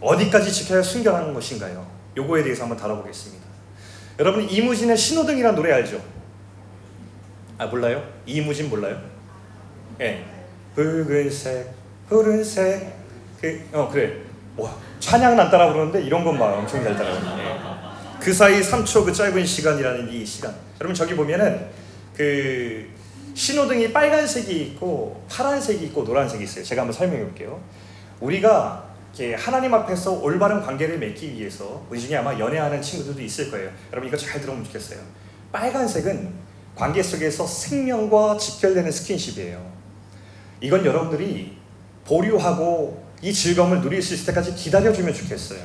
어디까지 0.00 0.52
지켜야 0.52 0.82
순결한 0.82 1.34
것인가요? 1.34 1.84
요거에 2.16 2.44
대해서 2.44 2.62
한번 2.62 2.78
다뤄보겠습니다. 2.78 3.44
여러분 4.20 4.48
이무진의 4.48 4.96
신호등이란 4.96 5.56
노래 5.56 5.72
알죠? 5.72 6.00
아 7.58 7.66
몰라요? 7.66 8.02
이무진 8.26 8.68
몰라요? 8.70 9.00
예. 10.00 10.04
네. 10.04 10.24
붉은색, 10.74 11.68
푸른색, 12.08 12.92
그 13.40 13.60
어 13.72 13.88
그래. 13.88 14.16
와 14.56 14.74
찬양은 15.00 15.38
안 15.38 15.50
따라 15.50 15.72
부르는데 15.72 16.02
이런 16.02 16.24
것만 16.24 16.52
엄청 16.54 16.82
잘 16.82 16.96
따라하네. 16.96 17.42
예. 17.44 17.58
그 18.20 18.32
사이 18.32 18.60
3초 18.60 19.04
그 19.04 19.12
짧은 19.12 19.44
시간이라는 19.44 20.08
이 20.08 20.24
시간. 20.24 20.54
여러분 20.80 20.94
저기 20.94 21.14
보면은 21.14 21.66
그 22.16 22.88
신호등이 23.34 23.92
빨간색이 23.92 24.60
있고 24.62 25.24
파란색이 25.30 25.84
있고 25.86 26.02
노란색이 26.04 26.42
있어요. 26.44 26.64
제가 26.64 26.82
한번 26.82 26.92
설명해 26.92 27.22
볼게요. 27.24 27.60
우리가 28.20 28.84
하나님 29.36 29.74
앞에서 29.74 30.12
올바른 30.12 30.60
관계를 30.60 30.98
맺기 30.98 31.34
위해서 31.34 31.84
우리 31.90 32.00
중에 32.00 32.16
아마 32.16 32.36
연애하는 32.38 32.80
친구들도 32.82 33.20
있을 33.22 33.50
거예요. 33.50 33.70
여러분 33.92 34.08
이거 34.08 34.16
잘 34.16 34.40
들어보면 34.40 34.64
좋겠어요. 34.66 35.00
빨간색은 35.52 36.32
관계 36.78 37.02
속에서 37.02 37.44
생명과 37.44 38.38
직결되는 38.38 38.90
스킨십이에요. 38.92 39.60
이건 40.60 40.86
여러분들이 40.86 41.58
보류하고 42.06 43.04
이 43.20 43.32
즐거움을 43.32 43.80
누릴 43.80 44.00
수 44.00 44.14
있을 44.14 44.26
때까지 44.26 44.54
기다려주면 44.54 45.12
좋겠어요. 45.12 45.58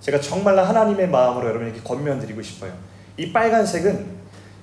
제가 0.00 0.20
정말로 0.20 0.60
하나님의 0.60 1.08
마음으로 1.08 1.48
여러분에게 1.48 1.80
권면드리고 1.82 2.42
싶어요. 2.42 2.76
이 3.16 3.32
빨간색은 3.32 4.16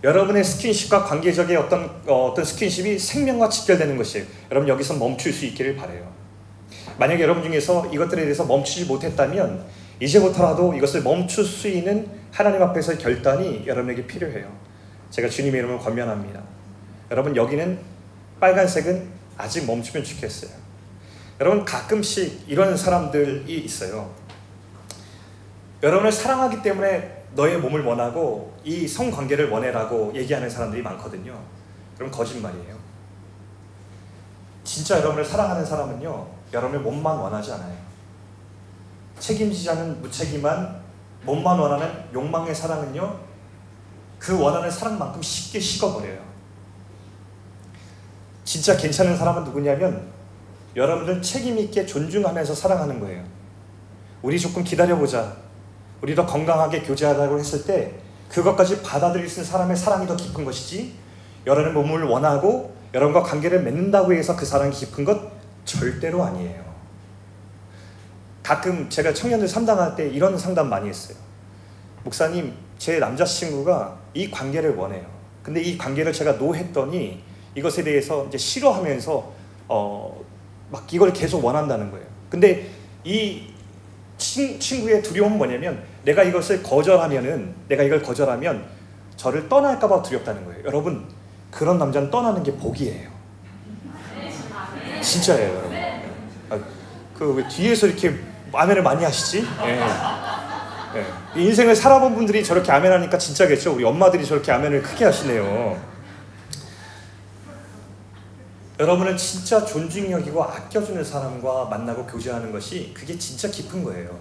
여러분의 0.04 0.44
스킨십과 0.44 1.06
관계적인 1.06 1.58
어떤 1.58 1.90
어, 2.06 2.30
어떤 2.30 2.46
스킨십이 2.46 3.00
생명과 3.00 3.50
직결되는 3.50 3.98
것이에요. 3.98 4.28
여러분 4.52 4.70
여기서 4.70 4.96
멈출 4.96 5.34
수 5.34 5.46
있기를 5.46 5.76
바래요. 5.76 6.14
만약 7.00 7.20
여러분 7.20 7.42
중에서 7.42 7.88
이것들에 7.88 8.22
대해서 8.22 8.46
멈추지 8.46 8.86
못했다면 8.86 9.66
이제부터라도 10.00 10.76
이것을 10.76 11.02
멈출 11.02 11.44
수 11.44 11.68
있는 11.68 12.08
하나님 12.32 12.62
앞에서의 12.62 13.00
결단이 13.00 13.64
여러분에게 13.66 14.06
필요해요. 14.06 14.73
제가 15.14 15.30
주님의 15.30 15.60
이름을 15.60 15.78
권면합니다. 15.78 16.42
여러분 17.12 17.36
여기는 17.36 17.80
빨간색은 18.40 19.12
아직 19.38 19.68
멈추면 19.68 20.04
좋겠어요. 20.04 20.50
여러분 21.40 21.64
가끔씩 21.64 22.46
이런 22.48 22.76
사람들이 22.76 23.60
있어요. 23.60 24.12
여러분을 25.84 26.12
사랑하기 26.12 26.64
때문에 26.64 27.26
너의 27.36 27.60
몸을 27.60 27.84
원하고 27.84 28.58
이 28.64 28.88
성관계를 28.88 29.52
원해라고 29.52 30.14
얘기하는 30.16 30.50
사람들이 30.50 30.82
많거든요. 30.82 31.40
그럼 31.96 32.10
거짓말이에요. 32.10 32.76
진짜 34.64 34.98
여러분을 34.98 35.24
사랑하는 35.24 35.64
사람은요, 35.64 36.28
여러분의 36.52 36.82
몸만 36.82 37.18
원하지 37.18 37.52
않아요. 37.52 37.78
책임지지 39.20 39.70
않은 39.70 40.02
무책임한 40.02 40.82
몸만 41.22 41.60
원하는 41.60 42.04
욕망의 42.12 42.56
사랑은요, 42.56 43.33
그 44.24 44.40
원하는 44.40 44.72
사랑만큼 44.72 45.22
쉽게 45.22 45.60
식어버려요. 45.60 46.18
진짜 48.46 48.78
괜찮은 48.78 49.18
사람은 49.18 49.44
누구냐면, 49.44 50.08
여러분들 50.78 51.22
책임있게 51.22 51.86
존중하면서 51.86 52.56
사랑하는 52.56 53.02
거예요. 53.02 53.22
우리 54.22 54.40
조금 54.40 54.64
기다려보자. 54.64 55.36
우리 56.02 56.16
더 56.16 56.26
건강하게 56.26 56.84
교제하자고 56.84 57.38
했을 57.38 57.66
때 57.66 57.96
그것까지 58.30 58.82
받아들일 58.82 59.28
수 59.28 59.42
있는 59.42 59.52
사람의 59.52 59.76
사랑이 59.76 60.08
더 60.08 60.16
깊은 60.16 60.46
것이지 60.46 60.96
여러분의 61.46 61.74
몸을 61.74 62.04
원하고 62.04 62.74
여러분과 62.94 63.24
관계를 63.24 63.62
맺는다고 63.64 64.14
해서 64.14 64.38
그 64.38 64.46
사랑이 64.46 64.72
깊은 64.72 65.04
것 65.04 65.20
절대로 65.66 66.24
아니에요. 66.24 66.64
가끔 68.42 68.90
제가 68.90 69.14
청년들 69.14 69.50
상담할 69.50 69.98
때 69.98 70.08
이런 70.08 70.38
상담 70.38 70.70
많이 70.70 70.88
했어요. 70.88 71.18
목사님, 72.04 72.54
제 72.78 73.00
남자친구가 73.00 73.98
이 74.14 74.30
관계를 74.30 74.76
원해요. 74.76 75.06
근데 75.42 75.62
이 75.62 75.78
관계를 75.78 76.14
제가 76.14 76.34
노했더니 76.34 77.22
이것에 77.56 77.84
대해서 77.84 78.26
이제 78.28 78.38
싫어하면서 78.38 79.32
어, 79.68 80.22
막 80.72 80.94
이걸 80.94 81.14
계속 81.14 81.44
원한다는 81.44 81.92
거예요. 81.92 82.06
근데 82.30 82.70
이 83.04 83.54
친, 84.18 84.60
친구의 84.60 85.02
두려움은 85.02 85.38
뭐냐면 85.38 85.84
내가 86.04 86.24
이것을 86.24 86.64
거절하면은 86.64 87.54
내가 87.68 87.84
이걸 87.84 88.02
거절하면 88.02 88.66
저를 89.16 89.48
떠날까봐 89.50 90.02
두렵다는 90.02 90.46
거예요. 90.46 90.64
여러분 90.66 91.08
그런 91.52 91.78
남자는 91.78 92.10
떠나는 92.10 92.44
게 92.44 92.54
복이에요. 92.54 93.10
진짜예요, 95.02 95.50
여러분. 95.50 95.78
아, 96.50 96.60
그왜 97.18 97.48
뒤에서 97.50 97.88
이렇게 97.88 98.16
아멘을 98.52 98.82
많이 98.82 99.04
하시지? 99.04 99.46
예. 99.66 99.80
예. 100.96 101.42
인생을 101.42 101.76
살아본 101.76 102.16
분들이 102.16 102.44
저렇게 102.44 102.72
아멘하니까 102.72 103.18
진짜겠죠. 103.18 103.74
우리 103.74 103.84
엄마들이 103.84 104.26
저렇게 104.26 104.52
아멘을 104.52 104.82
크게 104.84 105.06
하시네요. 105.06 105.94
여러분은 108.80 109.16
진짜 109.18 109.64
존중 109.64 110.12
여기고 110.12 110.44
아껴주는 110.44 111.04
사람과 111.04 111.66
만나고 111.66 112.06
교제하는 112.06 112.52
것이 112.52 112.92
그게 112.94 113.18
진짜 113.18 113.48
깊은 113.48 113.84
거예요. 113.84 114.20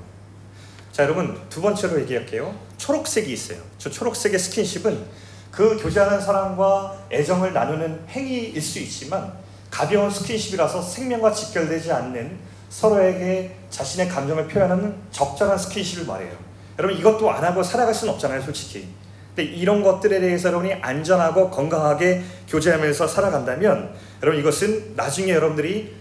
자, 0.93 1.05
여러분 1.05 1.41
두 1.49 1.63
번째로 1.63 1.99
얘기할게요. 2.03 2.55
초록색이 2.77 3.33
있어요. 3.33 3.59
저 3.79 3.91
초록색의 3.91 4.39
스킨십은 4.39 5.07
그 5.51 5.83
교제하는 5.83 6.21
사람과 6.21 7.07
애정을 7.11 7.53
나누는 7.53 8.05
행위일 8.09 8.61
수 8.61 8.79
있지만 8.79 9.33
가벼운 9.71 10.11
스킨십이라서 10.11 10.83
생명과 10.83 11.33
직결되지 11.33 11.91
않는 11.93 12.39
서로에게 12.69 13.57
자신의 13.71 14.09
감정을 14.09 14.49
표현하는 14.49 14.95
적절한 15.11 15.57
스킨십을 15.59 16.07
말해요. 16.07 16.52
여러분 16.83 16.99
이것도 16.99 17.31
안 17.31 17.45
하고 17.45 17.62
살아갈 17.62 17.95
수는 17.95 18.12
없잖아요, 18.14 18.42
솔직히. 18.42 18.88
근데 19.29 19.45
이런 19.45 19.85
것들에 19.85 20.18
대해서 20.18 20.49
여러분이 20.49 20.75
안전하고 20.75 21.49
건강하게 21.49 22.23
교제하면서 22.49 23.07
살아간다면 23.07 23.95
여러분 24.21 24.40
이것은 24.40 24.95
나중에 24.97 25.33
여러분들이 25.33 25.95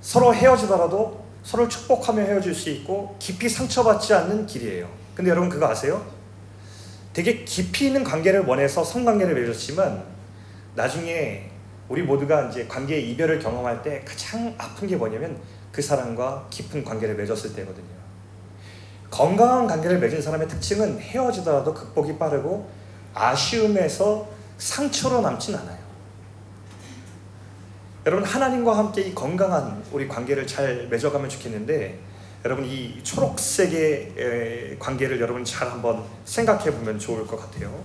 서로 0.00 0.34
헤어지더라도 0.34 1.24
서로를 1.44 1.70
축복하며 1.70 2.22
헤어질 2.22 2.52
수 2.52 2.68
있고 2.70 3.14
깊이 3.20 3.48
상처받지 3.48 4.12
않는 4.12 4.46
길이에요. 4.46 4.88
근데 5.14 5.30
여러분 5.30 5.48
그거 5.48 5.68
아세요? 5.68 6.04
되게 7.12 7.44
깊이 7.44 7.86
있는 7.86 8.02
관계를 8.02 8.40
원해서 8.40 8.82
성관계를 8.82 9.34
맺었지만 9.34 10.02
나중에 10.74 11.48
우리 11.88 12.02
모두가 12.02 12.48
이제 12.48 12.66
관계의 12.66 13.08
이별을 13.12 13.38
경험할 13.38 13.82
때 13.82 14.02
가장 14.04 14.52
아픈 14.58 14.88
게 14.88 14.96
뭐냐면 14.96 15.38
그 15.70 15.80
사람과 15.80 16.48
깊은 16.50 16.84
관계를 16.84 17.14
맺었을 17.14 17.54
때거든요. 17.54 17.97
건강한 19.10 19.66
관계를 19.66 19.98
맺은 19.98 20.20
사람의 20.20 20.48
특징은 20.48 21.00
헤어지더라도 21.00 21.74
극복이 21.74 22.18
빠르고 22.18 22.68
아쉬움에서 23.14 24.28
상처로 24.58 25.20
남진 25.20 25.54
않아요. 25.54 25.78
여러분 28.06 28.24
하나님과 28.24 28.76
함께 28.76 29.02
이 29.02 29.14
건강한 29.14 29.82
우리 29.92 30.08
관계를 30.08 30.46
잘 30.46 30.86
맺어가면 30.88 31.28
좋겠는데 31.28 31.98
여러분 32.44 32.64
이 32.64 33.02
초록색의 33.02 34.14
에, 34.16 34.76
관계를 34.78 35.20
여러분 35.20 35.44
잘 35.44 35.70
한번 35.70 36.04
생각해 36.24 36.70
보면 36.70 36.98
좋을 36.98 37.26
것 37.26 37.38
같아요. 37.38 37.82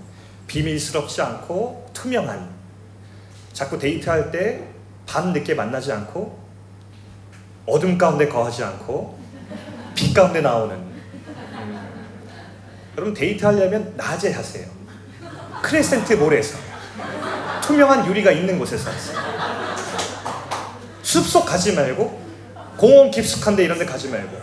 비밀스럽지 0.48 1.22
않고 1.22 1.90
투명한 1.94 2.50
자꾸 3.54 3.78
데이트할 3.78 4.32
때 4.32 4.74
밤 5.06 5.34
늦게 5.34 5.54
만나지 5.54 5.92
않고 5.92 6.40
어둠 7.66 7.98
가운데 7.98 8.28
거하지 8.28 8.64
않고 8.64 9.18
빛 9.96 10.14
가운데 10.14 10.42
나오는 10.42 10.76
음. 10.76 10.83
여러분 12.96 13.14
데이트 13.14 13.44
하려면 13.46 13.94
낮에 13.98 14.32
하세요. 14.32 14.68
Crescent 15.62 16.14
Mall에서. 16.14 16.58
투명한 17.64 18.06
유리가 18.08 18.32
있는 18.32 18.60
곳에서 18.60 18.92
하세요. 18.92 19.18
숲속 21.02 21.46
가지 21.46 21.74
말고 21.74 22.22
공원 22.78 23.10
깊숙한 23.10 23.56
데 23.56 23.64
이런 23.64 23.78
데 23.80 23.86
가지 23.86 24.10
말고 24.10 24.38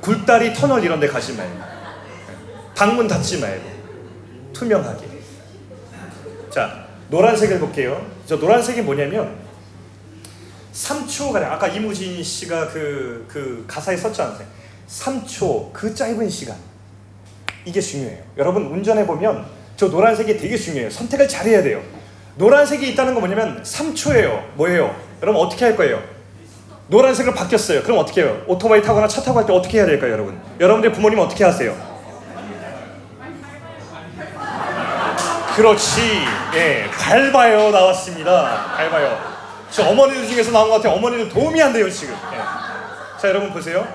굴다리 0.00 0.52
터널 0.52 0.82
이런 0.84 1.00
데 1.00 1.06
가지 1.06 1.32
말고 1.34 1.60
방문 2.74 3.06
닫지 3.08 3.40
말고 3.40 3.64
투명하게. 4.52 5.06
자 6.50 6.86
노란색을 7.08 7.58
볼게요. 7.58 8.04
저 8.26 8.36
노란색이 8.36 8.82
뭐냐면 8.82 9.36
3초 10.72 11.32
가량. 11.32 11.52
아까 11.52 11.68
이무진 11.68 12.22
씨가 12.22 12.68
그, 12.68 13.24
그 13.28 13.64
가사에 13.68 13.96
썼지 13.96 14.20
않으세요 14.20 14.48
3초 14.88 15.72
그 15.72 15.94
짧은 15.94 16.28
시간 16.28 16.56
이게 17.64 17.80
중요해요 17.80 18.18
여러분 18.38 18.66
운전해 18.66 19.06
보면 19.06 19.46
저 19.76 19.88
노란색이 19.88 20.36
되게 20.38 20.56
중요해요 20.56 20.90
선택을 20.90 21.28
잘해야 21.28 21.62
돼요 21.62 21.82
노란색이 22.36 22.88
있다는 22.90 23.14
건 23.14 23.22
뭐냐면 23.22 23.62
3초예요 23.62 24.54
뭐예요 24.54 24.94
여러분 25.22 25.40
어떻게 25.42 25.64
할 25.64 25.76
거예요 25.76 26.02
노란색으로 26.86 27.34
바뀌었어요. 27.34 27.82
그럼 27.82 27.98
어떻게 27.98 28.22
해요? 28.22 28.42
오토바이 28.46 28.82
타거나 28.82 29.08
차 29.08 29.22
타고 29.22 29.38
할 29.38 29.46
때 29.46 29.54
어떻게 29.54 29.78
해야 29.78 29.86
될까요, 29.86 30.12
여러분? 30.12 30.38
여러분들 30.60 30.92
부모님 30.92 31.18
어떻게 31.18 31.42
하세요? 31.42 31.74
그렇지. 35.56 36.00
예, 36.54 36.84
밟아요 36.90 37.70
나왔습니다. 37.70 38.74
밟아요. 38.76 39.18
저 39.70 39.88
어머니들 39.88 40.28
중에서 40.28 40.50
나온 40.50 40.68
것 40.68 40.76
같아요. 40.76 40.92
어머니들 40.96 41.30
도움이 41.30 41.60
안 41.62 41.72
돼요 41.72 41.88
지금. 41.88 42.14
예. 42.34 43.18
자 43.18 43.28
여러분 43.28 43.50
보세요. 43.50 43.86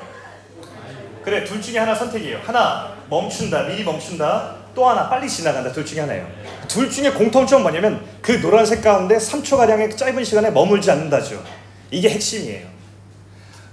그래 1.24 1.44
둘 1.44 1.62
중에 1.62 1.78
하나 1.80 1.94
선택이에요. 1.94 2.40
하나 2.44 2.94
멈춘다, 3.10 3.64
미리 3.64 3.84
멈춘다. 3.84 4.56
또 4.76 4.88
하나 4.88 5.10
빨리 5.10 5.28
지나간다. 5.28 5.72
둘 5.72 5.86
중에 5.86 6.02
하나예요. 6.02 6.28
둘 6.68 6.90
중에 6.90 7.12
공통점 7.12 7.64
뭐냐면 7.64 8.02
그 8.22 8.40
노란색 8.40 8.82
가운데 8.84 9.18
3초 9.18 9.58
가량의 9.58 9.96
짧은 9.96 10.24
시간에 10.24 10.52
머물지 10.52 10.90
않는다죠. 10.92 11.44
이게 11.92 12.10
핵심이에요. 12.10 12.68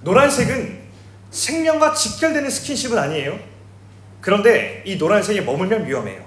노란색은 0.03 0.87
생명과 1.31 1.95
직결되는 1.95 2.49
스킨십은 2.49 2.99
아니에요. 2.99 3.39
그런데 4.21 4.83
이 4.87 4.97
노란색에 4.97 5.43
머물면 5.43 5.87
위험해요. 5.87 6.25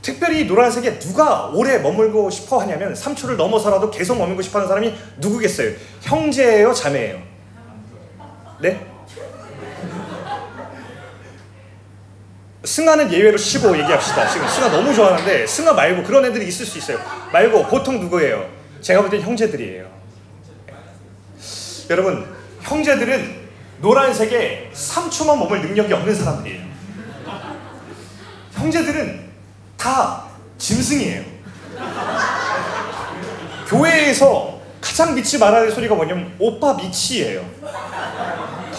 특별히 0.00 0.40
이 0.40 0.44
노란색에 0.46 0.98
누가 0.98 1.46
오래 1.46 1.78
머물고 1.78 2.30
싶어 2.30 2.58
하냐면 2.60 2.94
3초를 2.94 3.36
넘어서라도 3.36 3.90
계속 3.90 4.18
머물고 4.18 4.42
싶어 4.42 4.58
하는 4.58 4.68
사람이 4.68 4.94
누구겠어요? 5.18 5.72
형제예요, 6.02 6.72
자매예요? 6.72 7.22
네? 8.60 8.91
승아는 12.64 13.12
예외로 13.12 13.36
쉬고 13.36 13.76
얘기합시다. 13.78 14.28
지금 14.28 14.46
승아 14.48 14.68
너무 14.70 14.94
좋아하는데 14.94 15.46
승아 15.46 15.72
말고 15.72 16.04
그런 16.04 16.24
애들이 16.24 16.46
있을 16.46 16.64
수 16.64 16.78
있어요. 16.78 16.98
말고 17.32 17.66
보통 17.66 17.98
누구예요? 18.00 18.48
제가 18.80 19.00
볼 19.00 19.10
땐 19.10 19.20
형제들이에요. 19.20 19.90
여러분, 21.90 22.26
형제들은 22.62 23.42
노란색에 23.80 24.70
3초만 24.72 25.38
머물 25.38 25.60
능력이 25.60 25.92
없는 25.92 26.14
사람들이에요. 26.14 26.62
형제들은 28.54 29.20
다 29.76 30.24
짐승이에요. 30.58 31.24
교회에서 33.66 34.60
가장 34.80 35.14
믿지 35.14 35.38
말아야 35.38 35.62
될 35.62 35.72
소리가 35.72 35.94
뭐냐면 35.96 36.32
오빠 36.38 36.74
미치예요. 36.74 37.44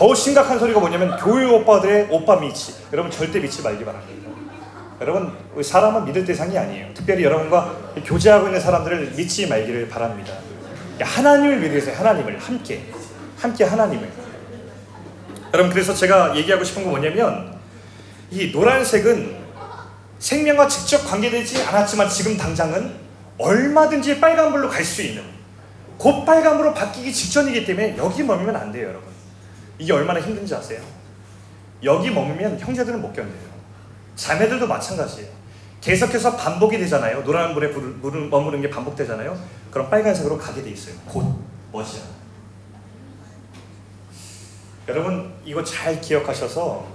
더 0.03 0.13
심각한 0.13 0.59
소리가 0.59 0.81
뭐냐면 0.81 1.15
교회 1.15 1.45
오빠들의 1.45 2.07
오빠 2.09 2.37
미치. 2.37 2.75
여러분 2.91 3.09
절대 3.09 3.39
믿지 3.39 3.61
말기 3.61 3.85
바랍니다. 3.85 4.29
여러분 4.99 5.33
사람은 5.63 6.03
믿을 6.03 6.25
대상이 6.25 6.57
아니에요. 6.57 6.93
특별히 6.93 7.23
여러분과 7.23 7.93
교제하고 8.05 8.47
있는 8.47 8.59
사람들을 8.59 9.13
믿지 9.15 9.47
말기를 9.47 9.87
바랍니다. 9.87 10.33
하나님을 10.99 11.57
믿으세요. 11.61 11.95
하나님을 11.97 12.37
함께 12.37 12.83
함께 13.37 13.63
하나님을. 13.63 14.09
여러분 15.53 15.71
그래서 15.71 15.93
제가 15.93 16.35
얘기하고 16.35 16.65
싶은 16.65 16.83
건 16.83 16.91
뭐냐면 16.91 17.57
이 18.29 18.51
노란색은 18.51 19.37
생명과 20.19 20.67
직접 20.67 20.97
관계되지 21.09 21.63
않았지만 21.63 22.09
지금 22.09 22.35
당장은 22.35 22.93
얼마든지 23.37 24.19
빨간불로 24.19 24.67
갈 24.67 24.83
수 24.83 25.01
있는 25.01 25.23
곧 25.97 26.25
빨간불로 26.25 26.73
바뀌기 26.73 27.13
직전이기 27.13 27.65
때문에 27.65 27.95
여기 27.97 28.21
머물면 28.21 28.53
안 28.53 28.69
돼요, 28.73 28.89
여러분. 28.89 29.12
이게 29.79 29.93
얼마나 29.93 30.19
힘든지 30.19 30.53
아세요? 30.55 30.81
여기 31.83 32.09
머물면 32.09 32.59
형제들은 32.59 33.01
못 33.01 33.13
견뎌요. 33.13 33.53
자매들도 34.15 34.67
마찬가지예요. 34.67 35.29
계속해서 35.81 36.37
반복이 36.37 36.77
되잖아요. 36.77 37.21
노란불에 37.23 37.73
머무는 38.29 38.61
게 38.61 38.69
반복되잖아요. 38.69 39.37
그럼 39.69 39.89
빨간색으로 39.89 40.37
가게 40.37 40.61
돼 40.61 40.69
있어요. 40.69 40.95
곧 41.05 41.43
머지않아. 41.73 42.07
여러분 44.87 45.33
이거 45.43 45.63
잘 45.63 45.99
기억하셔서 45.99 46.87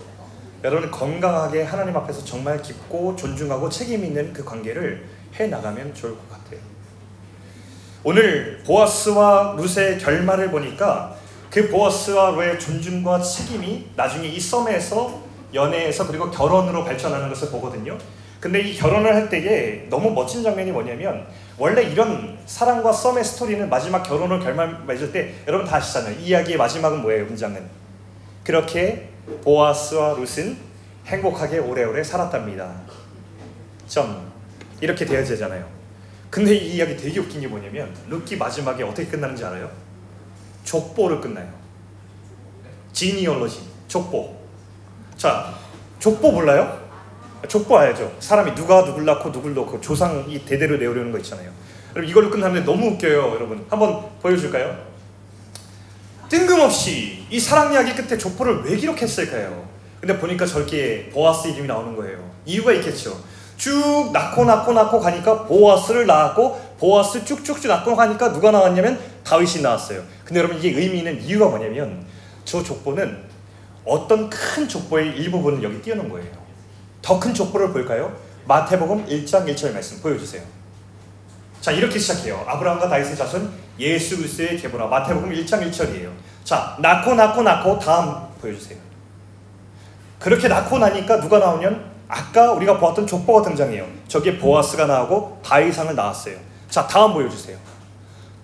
여러분 0.64 0.91
건강하게 0.91 1.64
하나님 1.64 1.97
앞에서 1.97 2.25
정말 2.25 2.61
깊고 2.62 3.17
존중하고 3.17 3.69
책임 3.69 4.05
있는 4.05 4.33
그 4.33 4.45
관계를 4.45 5.07
해 5.38 5.47
나가면 5.47 5.95
좋을 5.95 6.14
것 6.17 6.31
같아요. 6.31 6.61
오늘 8.05 8.62
보아스와 8.67 9.57
룻의 9.59 9.99
결말을 9.99 10.51
보니까 10.51 11.17
그 11.51 11.69
보아스와 11.71 12.31
룻의 12.33 12.59
존중과 12.59 13.21
책임이 13.21 13.91
나중에 13.97 14.29
이 14.29 14.39
썸에서 14.39 15.23
연애에서 15.55 16.07
그리고 16.07 16.31
결혼으로 16.31 16.85
발전하는 16.85 17.29
것을 17.29 17.51
보거든요. 17.51 17.97
근데 18.41 18.61
이 18.61 18.77
결혼을 18.77 19.15
할 19.15 19.29
때에 19.29 19.89
너무 19.89 20.11
멋진 20.11 20.43
장면이 20.43 20.71
뭐냐면 20.71 21.27
원래 21.57 21.83
이런 21.83 22.39
사랑과 22.47 22.93
썸의 22.93 23.25
스토리는 23.25 23.69
마지막 23.69 24.03
결혼을 24.03 24.39
결말 24.39 24.85
맺을 24.87 25.11
때 25.11 25.35
여러분 25.49 25.67
다 25.67 25.77
아시잖아요. 25.77 26.19
이 26.21 26.27
이야기의 26.27 26.57
마지막은 26.57 27.03
뭐예요? 27.03 27.25
문장은 27.25 27.69
그렇게 28.45 29.09
보아스와 29.43 30.15
룻은 30.15 30.57
행복하게 31.07 31.59
오래오래 31.59 32.05
살았답니다. 32.05 32.73
점 33.89 34.31
이렇게 34.81 35.05
되어지잖아요. 35.05 35.67
근데 36.31 36.55
이 36.55 36.77
이야기 36.77 36.97
되게 36.97 37.19
웃긴 37.19 37.41
게 37.41 37.49
뭐냐면 37.49 37.93
룻기 38.09 38.37
마지막에 38.37 38.85
어떻게 38.85 39.09
끝나는지 39.09 39.45
알아요? 39.45 39.71
족보를 40.68 41.20
끝나요. 41.20 41.48
지니얼러지 42.92 43.61
족보. 43.88 44.37
자 45.16 45.54
족보 45.98 46.31
몰라요? 46.31 46.87
족보 47.48 47.78
알죠? 47.78 48.12
사람이 48.20 48.54
누가 48.54 48.85
누굴 48.85 49.04
낳고 49.07 49.33
누굴 49.33 49.54
놓고 49.54 49.81
조상이 49.81 50.44
대대로 50.44 50.76
내오려는 50.76 51.11
거 51.11 51.18
있잖아요. 51.18 51.50
여러분 51.94 52.11
이걸로 52.11 52.31
끝나는데 52.31 52.66
너무 52.66 52.88
웃겨요, 52.88 53.33
여러분. 53.35 53.64
한번 53.70 54.11
보여줄까요? 54.20 54.76
뜬금없이 56.28 57.24
이 57.31 57.40
사랑 57.40 57.72
이야기 57.72 57.94
끝에 57.94 58.18
족보를 58.18 58.62
왜 58.64 58.76
기록했을까요? 58.76 59.66
근데 60.00 60.18
보니까 60.18 60.44
저렇게 60.44 61.09
보아스 61.12 61.48
이름이 61.48 61.66
나오는 61.66 61.96
거예요. 61.96 62.18
이유가 62.44 62.72
있겠죠. 62.72 63.18
쭉 63.57 64.11
낳고 64.12 64.44
낳고 64.44 64.72
낳고 64.72 65.00
가니까 65.00 65.44
보아스를 65.44 66.07
낳았고 66.07 66.76
보아스 66.78 67.24
쭉쭉쭉 67.24 67.66
낳고 67.66 67.96
가니까 67.96 68.33
누가 68.33 68.50
나왔냐면 68.50 69.00
다윗이 69.24 69.62
나왔어요. 69.62 70.02
근데 70.29 70.41
여러분 70.41 70.59
이게 70.59 70.79
의미 70.79 70.99
있는 70.99 71.19
이유가 71.23 71.47
뭐냐면 71.49 72.05
저 72.45 72.62
족보는 72.62 73.25
어떤 73.87 74.29
큰 74.29 74.69
족보의 74.69 75.17
일부분을 75.17 75.62
여기 75.62 75.81
띄워놓은 75.81 76.11
거예요. 76.11 76.31
더 77.01 77.19
큰 77.19 77.33
족보를 77.33 77.73
볼까요? 77.73 78.14
마태복음 78.45 79.07
1장 79.07 79.47
1절 79.47 79.73
말씀 79.73 80.03
보여주세요. 80.03 80.43
자 81.62 81.73
이렇게 81.73 81.99
시작해요. 81.99 82.45
아브라함과 82.47 82.91
다윗의 82.91 83.17
자손 83.17 83.51
예수 83.79 84.19
그리스도의 84.19 84.59
계보라 84.59 84.88
마태복음 84.88 85.31
1장 85.33 85.67
1절이에요. 85.71 86.11
자 86.45 86.77
낳고 86.79 87.14
낳고 87.14 87.43
낳고 87.43 87.79
다음 87.79 88.29
보여주세요. 88.43 88.79
그렇게 90.19 90.49
낳고 90.49 90.79
나니까 90.79 91.21
누가 91.21 91.38
나오면 91.38 91.91
아까 92.07 92.53
우리가 92.53 92.79
보았던 92.79 93.07
족보가 93.07 93.49
등장해요. 93.49 93.87
저기에 94.09 94.37
보아스가 94.37 94.85
나오고 94.85 95.41
다윗상을 95.43 95.95
나왔어요. 95.95 96.37
자 96.69 96.83
자, 96.83 96.87
다음 96.87 97.14
보여주세요. 97.14 97.57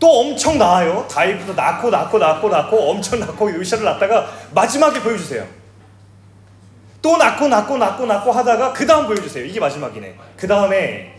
또 0.04 0.20
엄청 0.20 0.58
나아요. 0.58 1.08
다이부터 1.10 1.54
낳고 1.54 1.88
낳고 1.88 2.18
낳고 2.18 2.50
낳고 2.50 2.90
엄청 2.90 3.20
낳고 3.20 3.48
의샤를 3.48 3.86
낳다가 3.86 4.30
마지막에 4.52 5.00
보여주세요. 5.00 5.46
또 7.00 7.16
낳고 7.16 7.48
낳고 7.48 7.78
낳고 7.78 8.04
낳고 8.04 8.30
하다가 8.30 8.74
그 8.74 8.86
다음 8.86 9.06
보여주세요. 9.06 9.46
이게 9.46 9.58
마지막이네. 9.58 10.14
그 10.36 10.46
다음에 10.46 11.14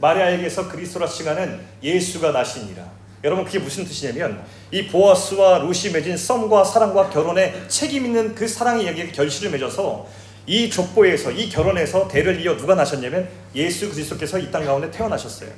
마리아에게서 0.00 0.70
그리스도라 0.70 1.06
칭하는 1.06 1.60
예수가 1.82 2.32
나시니라. 2.32 2.82
여러분 3.22 3.44
그게 3.44 3.58
무슨 3.58 3.84
뜻이냐면 3.84 4.42
이 4.70 4.86
보아스와 4.86 5.58
루시 5.58 5.90
맺은 5.90 6.16
썸과 6.16 6.64
사랑과 6.64 7.10
결혼에 7.10 7.52
책임 7.68 8.06
있는 8.06 8.34
그 8.34 8.48
사랑의 8.48 8.86
이야기에 8.86 9.08
결실을 9.08 9.50
맺어서 9.50 10.06
이 10.46 10.70
족보에서 10.70 11.32
이 11.32 11.50
결혼에서 11.50 12.08
대를 12.08 12.40
이어 12.40 12.56
누가 12.56 12.74
나셨냐면 12.74 13.28
예수 13.54 13.90
그리스도께서 13.90 14.38
이 14.38 14.50
땅 14.50 14.64
가운데 14.64 14.90
태어나셨어요. 14.90 15.50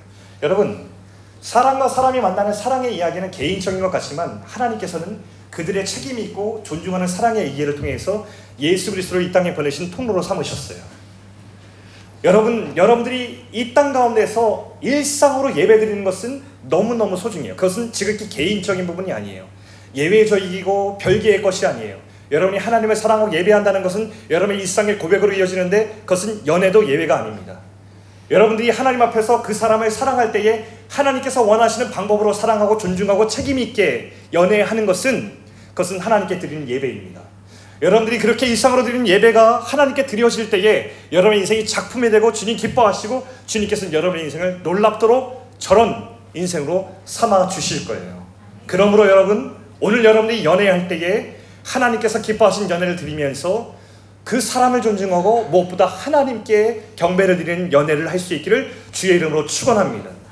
여러분 0.43 0.93
사람과 1.45 1.89
사람이 1.89 2.23
만나는 2.23 2.55
사랑의 2.55 2.97
이야기는 2.97 3.31
개인적인 3.31 3.79
것 3.79 3.91
같지만 3.91 4.41
하나님께서는 4.47 5.21
그들의 5.51 5.85
책임 5.85 6.19
있고 6.21 6.63
존중하는 6.65 7.07
사랑의 7.07 7.53
이해를 7.53 7.77
통해서 7.77 8.27
예수 8.59 8.91
그리스도를 8.91 9.23
이 9.23 9.31
땅에 9.31 9.53
보내신 9.53 9.91
통로로 9.91 10.23
삼으셨어요. 10.23 10.79
여러분, 12.25 12.73
여러분들이 12.75 13.45
이 13.53 13.75
땅 13.75 13.93
가운데서 13.93 14.79
일상으로 14.81 15.55
예배 15.55 15.81
드리는 15.81 16.03
것은 16.03 16.43
너무너무 16.63 17.15
소중해요. 17.15 17.57
그것은 17.57 17.93
지극히 17.93 18.27
개인적인 18.31 18.87
부분이 18.87 19.13
아니에요. 19.13 19.47
예외적이고 19.95 20.97
별개의 20.97 21.43
것이 21.43 21.67
아니에요. 21.67 21.99
여러분이 22.33 22.59
하나님을 22.59 22.97
사랑하고 22.97 23.31
예배한다는 23.35 23.83
것은 23.83 24.11
여러분의 24.31 24.63
일상의 24.63 24.99
고백으로 24.99 25.35
이어지는데 25.35 26.05
그것은 26.07 26.47
연애도 26.47 26.89
예외가 26.89 27.19
아닙니다. 27.19 27.61
여러분들이 28.31 28.71
하나님 28.71 29.03
앞에서 29.03 29.43
그 29.43 29.53
사람을 29.53 29.91
사랑할 29.91 30.33
때에 30.33 30.65
하나님께서 30.89 31.43
원하시는 31.43 31.91
방법으로 31.91 32.33
사랑하고 32.33 32.79
존중하고 32.79 33.27
책임 33.27 33.59
있게 33.59 34.13
연애하는 34.33 34.87
것은 34.87 35.33
그것은 35.69 35.99
하나님께 35.99 36.39
드리는 36.39 36.69
예배입니다. 36.69 37.21
여러분들이 37.83 38.19
그렇게 38.19 38.47
일상으로 38.47 38.85
드리는 38.85 39.07
예배가 39.07 39.59
하나님께 39.59 40.07
드려질 40.07 40.49
때에 40.49 40.93
여러분의 41.13 41.41
인생이 41.41 41.67
작품이 41.67 42.11
되고 42.11 42.33
주님 42.33 42.57
기뻐하시고 42.57 43.27
주님께서는 43.47 43.93
여러분의 43.93 44.25
인생을 44.25 44.61
놀랍도록 44.63 45.51
저런 45.59 46.09
인생으로 46.33 46.95
삼아 47.05 47.49
주실 47.49 47.87
거예요. 47.87 48.25
그러므로 48.67 49.07
여러분 49.07 49.57
오늘 49.81 50.05
여러분이 50.05 50.45
연애할 50.45 50.89
때에 50.89 51.37
하나님께서 51.65 52.23
기뻐하신 52.23 52.71
연애를 52.71 52.97
드리면서 52.97 53.75
그 54.25 54.41
사람을 54.41 54.81
존중하고 54.81 55.45
무엇보다 55.51 55.85
하나님께 55.87 56.83
경배를 56.97 57.37
드리는 57.37 57.73
연애를 57.73 58.11
할 58.11 58.19
수 58.19 58.35
있기를 58.35 58.73
주의 58.91 59.17
이름으로 59.17 59.45
축원합니다. 59.47 60.14